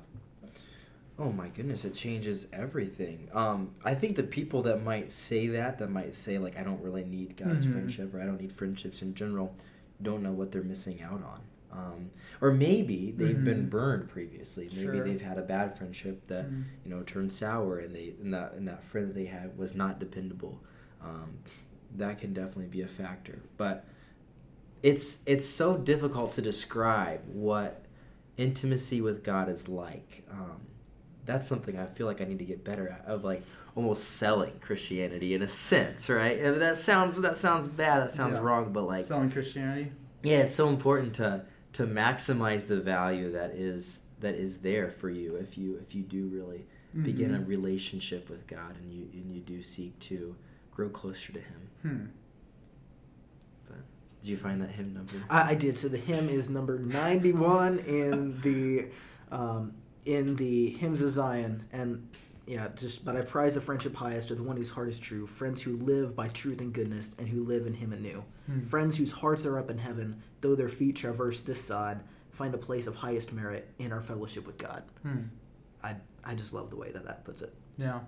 [1.20, 3.28] Oh my goodness, it changes everything.
[3.34, 6.82] Um, I think the people that might say that, that might say like, I don't
[6.82, 7.74] really need God's Mhm.
[7.74, 9.54] friendship or I don't need friendships in general,
[10.02, 11.42] don't know what they're missing out on.
[11.72, 12.10] Um,
[12.42, 13.70] or maybe they've been Mhm.
[13.70, 14.70] burned previously.
[14.76, 15.04] Maybe Sure.
[15.06, 16.64] they've had a bad friendship that Mhm.
[16.84, 19.74] you know turned sour, and they and that and that friend that they had was
[19.76, 20.62] not dependable.
[21.02, 21.40] Um,
[21.98, 23.86] that can definitely be a factor, but
[24.84, 27.86] it's it's so difficult to describe what
[28.38, 30.24] intimacy with God is like.
[30.32, 30.62] Um,
[31.26, 33.44] that's something I feel like I need to get better at of like
[33.76, 36.38] almost selling Christianity in a sense, right?
[36.40, 38.42] And that sounds that sounds bad, that sounds Yeah.
[38.44, 39.92] wrong, but like selling Christianity.
[40.24, 45.10] yeah, it's so important to to maximize the value that is that is there for
[45.10, 46.66] you if you if you do really
[47.04, 47.48] begin a Mhm.
[47.48, 50.36] relationship with God and you and you do seek to
[50.72, 51.70] grow closer to Him.
[51.82, 52.06] Hmm.
[54.22, 55.14] Did you find that hymn number?
[55.32, 55.78] I, I did.
[55.80, 58.86] So the hymn is number ninety-one in the
[59.36, 59.74] um,
[60.06, 62.08] in the hymns of Zion, and
[62.52, 65.26] yeah, just but I prize the friendship highest, or the one whose heart is true.
[65.26, 68.26] Friends who live by truth and goodness, and who live in Him anew.
[68.45, 68.66] Hmm.
[68.66, 72.58] Friends whose hearts are up in heaven, though their feet traverse this side, find a
[72.58, 74.84] place of highest merit in our fellowship with God.
[75.02, 75.20] Hmm.
[75.82, 75.95] I
[76.26, 77.54] I just love the way that that puts it.
[77.78, 78.02] Yeah.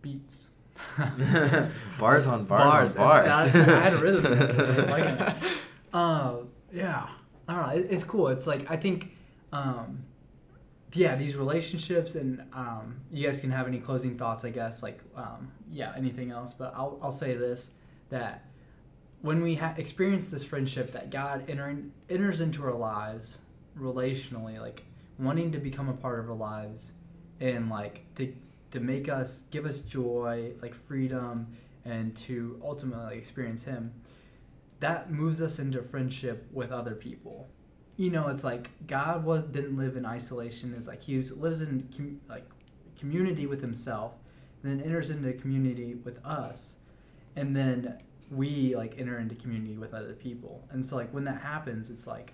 [0.00, 0.52] Beats.
[1.98, 3.28] bars on bars, on bars.
[3.28, 4.24] I, I had a rhythm.
[4.24, 5.36] in like it.
[5.92, 6.36] Uh,
[6.72, 7.06] yeah.
[7.46, 7.72] I don't know.
[7.74, 8.28] It, it's cool.
[8.28, 9.14] It's like I think,
[9.52, 10.04] um,
[10.92, 14.44] yeah, these relationships and um, you guys can have any closing thoughts.
[14.44, 16.52] I guess like um, yeah, anything else.
[16.52, 17.70] But I'll I'll say this
[18.10, 18.44] that
[19.22, 23.38] when we ha- experience this friendship that God enters into our lives
[23.78, 24.82] relationally, like
[25.18, 26.92] wanting to become a part of our lives
[27.40, 28.34] and like to
[28.72, 31.46] to make us give us joy, like freedom,
[31.84, 33.92] and to ultimately experience Him.
[34.80, 37.48] That moves us into friendship with other people.
[37.96, 40.74] You know, it's like God was didn't live in isolation.
[40.76, 42.48] It's like He lives in com- like
[42.98, 44.14] community with Himself,
[44.62, 46.76] then enters into community with us,
[47.36, 47.98] and then
[48.30, 50.66] we like enter into community with other people.
[50.70, 52.32] And so like when that happens, it's like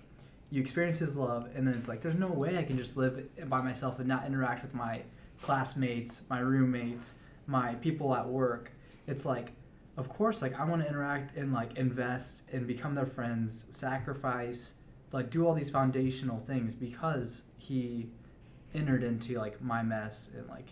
[0.50, 3.28] you experience His love, and then it's like there's no way I can just live
[3.48, 5.02] by myself and not interact with my
[5.42, 7.12] classmates, my roommates,
[7.46, 8.72] my people at work.
[9.06, 9.52] It's like,
[9.96, 14.74] of course, like I want to interact and like invest and become their friends, sacrifice,
[15.12, 18.08] like do all these foundational things because he
[18.74, 20.68] entered into like my mess and like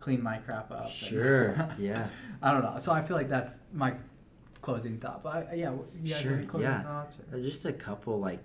[0.00, 0.90] clean my crap up.
[0.90, 2.08] Sure, yeah.
[2.42, 2.76] I don't know.
[2.78, 3.94] So I feel like that's my
[4.60, 5.22] closing thought.
[5.22, 5.72] But I, yeah,
[6.02, 6.82] you guys Sure, have any closing yeah.
[6.82, 7.18] thoughts?
[7.32, 7.36] Or?
[7.38, 8.40] Uh, Just a couple like.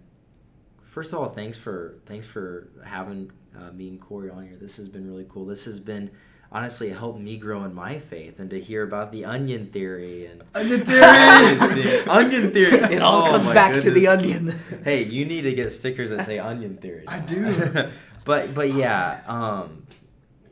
[0.84, 4.58] First of all, thanks for thanks for having uh, me and Corey on here.
[4.58, 5.46] This has been really cool.
[5.46, 6.12] This has been
[6.54, 10.28] honestly it helped me grow in my faith and to hear about the onion theory
[10.28, 12.78] and Onion theory, onion theory.
[12.94, 14.60] It all Oh comes back to the onion.
[14.84, 17.06] Hey, you need to get stickers that say onion theory.
[17.08, 17.90] I do.
[18.26, 19.88] but but yeah, um,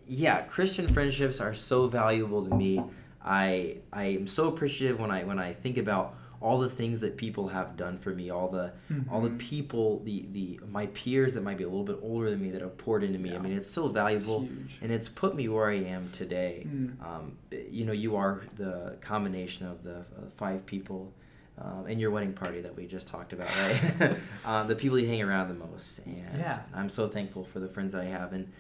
[0.08, 2.84] yeah, Christian friendships are so valuable to me.
[3.24, 7.16] I I am so appreciative when I when I think about all the things that
[7.18, 8.74] people have done for me, all the
[9.10, 9.38] all the Mhm.
[9.38, 12.62] people, the the my peers that might be a little bit older than me that
[12.62, 13.36] have poured into me.
[13.36, 14.80] I mean, it's so valuable, huge.
[14.82, 16.66] and it's put me where I am today.
[16.68, 17.00] Mm.
[17.06, 17.38] Um,
[17.70, 20.04] you know, you are the combination of the uh,
[20.36, 21.14] five people.
[21.58, 24.18] Um, in your wedding party that we just talked about, right?
[24.46, 26.64] um, the people you hang around the most, and Yeah.
[26.74, 28.34] I'm so thankful for the friends that I have.
[28.34, 28.52] And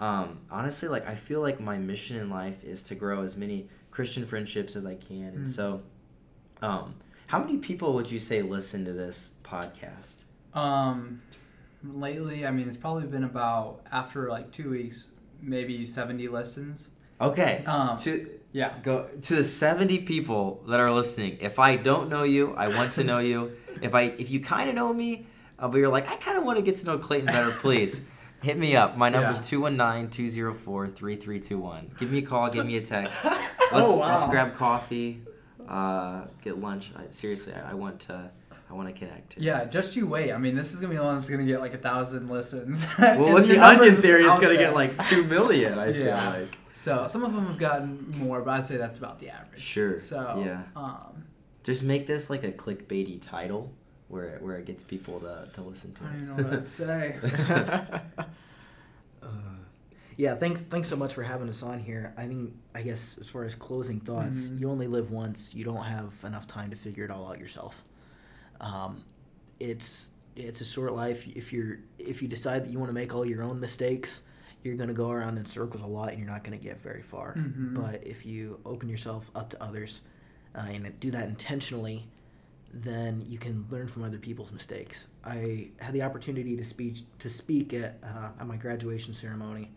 [0.00, 3.68] um, honestly, like I feel like my mission in life is to grow as many
[3.92, 5.34] Christian friendships as I can.
[5.36, 5.48] And Mm.
[5.48, 5.82] so,
[6.62, 6.94] um,
[7.28, 10.24] how many people would you say listen to this podcast?
[10.54, 11.22] Um,
[11.84, 15.06] lately, I mean, it's probably been about after like two weeks,
[15.40, 16.90] maybe seventy listens.
[17.20, 18.74] Okay, Um, to yeah.
[18.82, 21.36] go to the 70 people that are listening.
[21.40, 23.52] If I don't know you, I want to know you.
[23.82, 25.26] If I if you kind of know me,
[25.58, 28.00] uh, but you're like I kind of want to get to know Clayton better, please.
[28.40, 28.96] Hit me up.
[28.96, 29.58] My number is Yeah.
[29.58, 31.98] 219-204-3321.
[31.98, 33.24] Give me a call, give me a text.
[33.24, 33.38] Let's,
[33.72, 35.20] Oh, let's grab coffee,
[35.68, 36.90] uh, get lunch.
[36.96, 38.30] I, seriously, I, I want to
[38.70, 39.36] I want to connect.
[39.38, 40.32] Yeah, just you wait.
[40.32, 42.86] I mean, this is gonna be the one that's gonna get like a thousand listens.
[42.98, 44.64] Well, with your the onion theory, it's gonna there.
[44.64, 45.78] get like two million.
[45.78, 46.32] I Yeah.
[46.32, 46.58] feel like.
[46.72, 49.60] So some of them have gotten more, but I'd say that's about the average.
[49.60, 49.98] Sure.
[49.98, 50.62] So yeah.
[50.76, 51.24] Um,
[51.64, 53.72] Just make this like a clickbaity title
[54.08, 56.22] where it, where it gets people to, to listen to I don't it.
[56.22, 58.00] even know what I'd say.
[59.22, 59.26] Uh,
[60.18, 62.12] yeah, thanks thanks so much for having us on here.
[62.18, 64.60] I think I guess as far as closing thoughts, Mhm.
[64.60, 65.54] you only live once.
[65.54, 67.82] You don't have enough time to figure it all out yourself.
[68.60, 69.04] Um,
[69.60, 71.26] it's it's a short life.
[71.26, 74.20] If you're if you decide that you want to make all your own mistakes,
[74.62, 77.34] you're gonna go around in circles a lot, and you're not gonna get very far.
[77.34, 77.74] Mhm.
[77.74, 80.02] But if you open yourself up to others
[80.54, 82.08] uh, and do that intentionally,
[82.74, 85.06] then you can learn from other people's mistakes.
[85.24, 89.70] I had the opportunity to speak to speak at uh, at my graduation ceremony,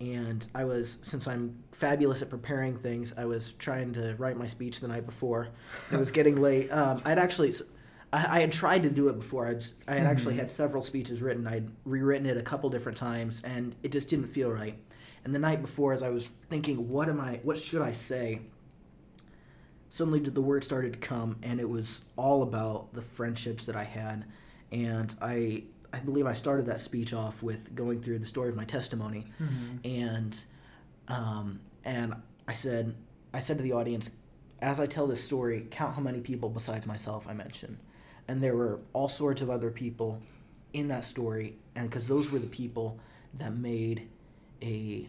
[0.00, 4.46] and I was since I'm fabulous at preparing things, I was trying to write my
[4.46, 5.48] speech the night before.
[5.92, 6.70] It was getting late.
[6.72, 7.52] Um, I'd actually.
[8.12, 9.46] I, I had tried to do it before.
[9.46, 10.38] I'd, I had actually Mhm.
[10.40, 11.46] had several speeches written.
[11.46, 14.76] I'd rewritten it a couple different times, and it just didn't feel right.
[15.24, 17.40] And the night before, as I was thinking, what am I?
[17.42, 18.40] What should I say?
[19.90, 23.84] Suddenly, the word started to come, and it was all about the friendships that I
[23.84, 24.24] had.
[24.72, 28.56] And I, I believe I started that speech off with going through the story of
[28.56, 29.80] my testimony, Mhm.
[29.84, 30.44] and,
[31.08, 32.14] um, and
[32.46, 32.94] I said,
[33.32, 34.10] I said to the audience,
[34.60, 37.78] as I tell this story, count how many people besides myself I mention.
[38.28, 40.20] And there were all sorts of other people
[40.72, 42.98] in that story, and because those were the people
[43.34, 44.08] that made
[44.62, 45.08] a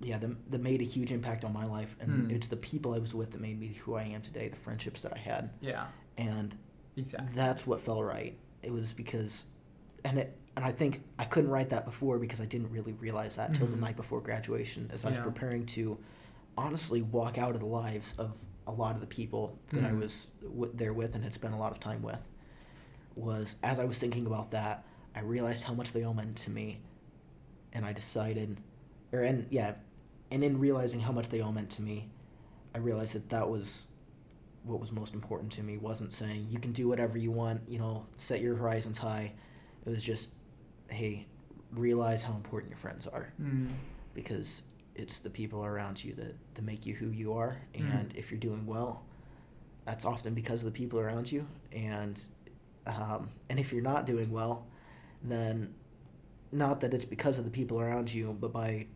[0.00, 2.30] yeah that, that made a huge impact on my life and Hmm.
[2.30, 5.02] it's the people i was with that made me who i am today the friendships
[5.02, 5.86] that i had Yeah.
[6.18, 6.56] and
[6.96, 7.28] Exactly.
[7.34, 9.44] that's what felt right it was because
[10.04, 13.36] and it and i think i couldn't write that before because i didn't really realize
[13.36, 13.80] that till the Mhm.
[13.80, 15.98] night before graduation as i was preparing to
[16.58, 18.32] honestly walk out of the lives of
[18.66, 20.00] a lot of the people that i Mhm.
[20.00, 22.28] was w- there with and had spent a lot of time with
[23.16, 24.84] was as i was thinking about that
[25.14, 26.80] i realized how much they all meant to me
[27.72, 28.58] and i decided
[29.12, 29.74] or and yeah
[30.30, 32.08] and in realizing how much they all meant to me
[32.74, 33.86] i realized that that was
[34.64, 37.78] what was most important to me wasn't saying you can do whatever you want you
[37.78, 39.32] know set your horizons high
[39.86, 40.30] it was just
[40.88, 41.26] hey
[41.72, 43.68] realize how important your friends are Mm.
[44.14, 44.62] because
[44.94, 48.00] it's the people around you that, that make you who you are Mm.
[48.00, 49.02] and if you're doing well
[49.84, 52.20] that's often because of the people around you and
[52.86, 54.66] um, and if you're not doing well
[55.22, 55.72] then
[56.52, 58.86] not that it's because of the people around you but by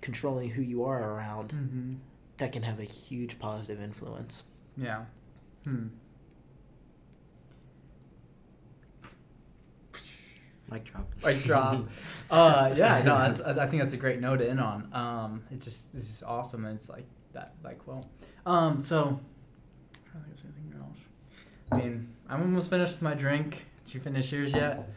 [0.00, 1.96] controlling who you are around Mhm.
[2.36, 4.44] that can have a huge positive influence
[4.76, 5.04] Yeah.
[5.64, 5.88] Hmm.
[10.70, 11.12] Mic drop.
[11.24, 11.88] Mic drop.
[12.30, 14.88] uh, yeah, no, that's, I think that's a great note to end on.
[14.92, 16.64] Um, it just it's just awesome.
[16.64, 18.08] and It's like that, like well,
[18.46, 18.98] um, so.
[19.00, 20.98] I don't think there's anything else.
[21.72, 23.66] I mean, I'm almost finished with my drink.
[23.84, 24.88] Did you finish yours yet?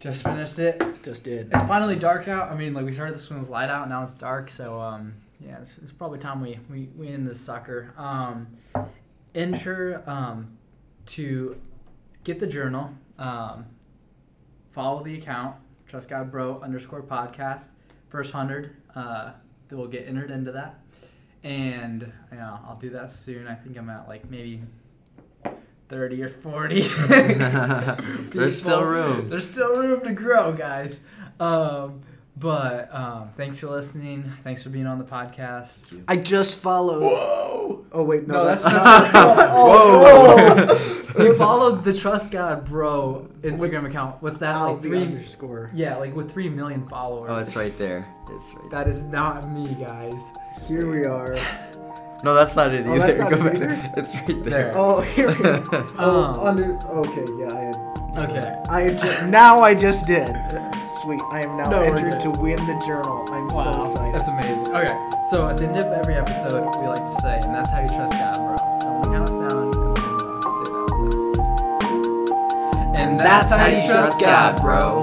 [0.00, 0.80] Just finished it.
[1.02, 2.52] just did It's finally dark out.
[2.52, 3.88] I mean, like we started this when it was light out.
[3.88, 4.48] Now it's dark.
[4.48, 7.92] So um, yeah, it's, it's probably time we we, we end this sucker.
[7.96, 8.46] Um,
[9.34, 10.56] enter um,
[11.06, 11.60] to
[12.22, 12.90] get the journal.
[13.18, 13.66] Um,
[14.72, 15.56] follow the account
[15.88, 17.68] Trust God Bro underscore podcast.
[18.08, 19.32] First hundred, uh,
[19.68, 20.80] that will get entered into that,
[21.42, 23.46] and yeah, I'll do that soon.
[23.46, 24.62] I think I'm at like maybe.
[25.88, 26.82] 30 or 40
[28.34, 29.30] There's still room.
[29.30, 31.00] There's still room to grow, guys.
[31.40, 32.02] Um,
[32.36, 34.30] but um, thanks for listening.
[34.44, 36.04] Thanks for being on the podcast.
[36.06, 37.77] i just followed Whoa!
[37.92, 39.12] Oh wait no, No, that's that's, just
[39.54, 41.24] Whoa.
[41.30, 46.14] we followed the Trust God Bro Instagram account with that like three, underscore yeah, like
[46.14, 47.30] with three million followers.
[47.32, 48.06] Oh, it's right there.
[48.30, 48.70] It's right.
[48.70, 50.30] That is not me, guys.
[50.66, 51.36] here we are
[52.24, 53.06] No, that's not it Oh, either.
[53.06, 53.54] that's not Go it back.
[53.54, 53.92] either?
[53.96, 54.42] It's right there.
[54.44, 54.72] There.
[54.74, 55.62] Oh, here we go.
[55.98, 56.76] Oh, Um, under.
[56.88, 57.76] Okay, yeah, I had.
[58.30, 58.62] Okay.
[58.68, 60.34] I had ju- now I just did.
[61.02, 61.20] Sweet.
[61.30, 63.24] I am now No, entered to win the journal.
[63.32, 64.14] I'm so excited.
[64.14, 64.74] that's amazing.
[64.74, 64.94] Okay,
[65.30, 67.88] so at the end of every episode, we like to say, and that's how you
[67.88, 68.56] trust God, bro.
[68.80, 69.94] So I'm gonna count us down, and then uh,
[70.58, 70.88] say that.
[70.98, 71.06] So.
[73.00, 75.02] And That's how you trust God, bro.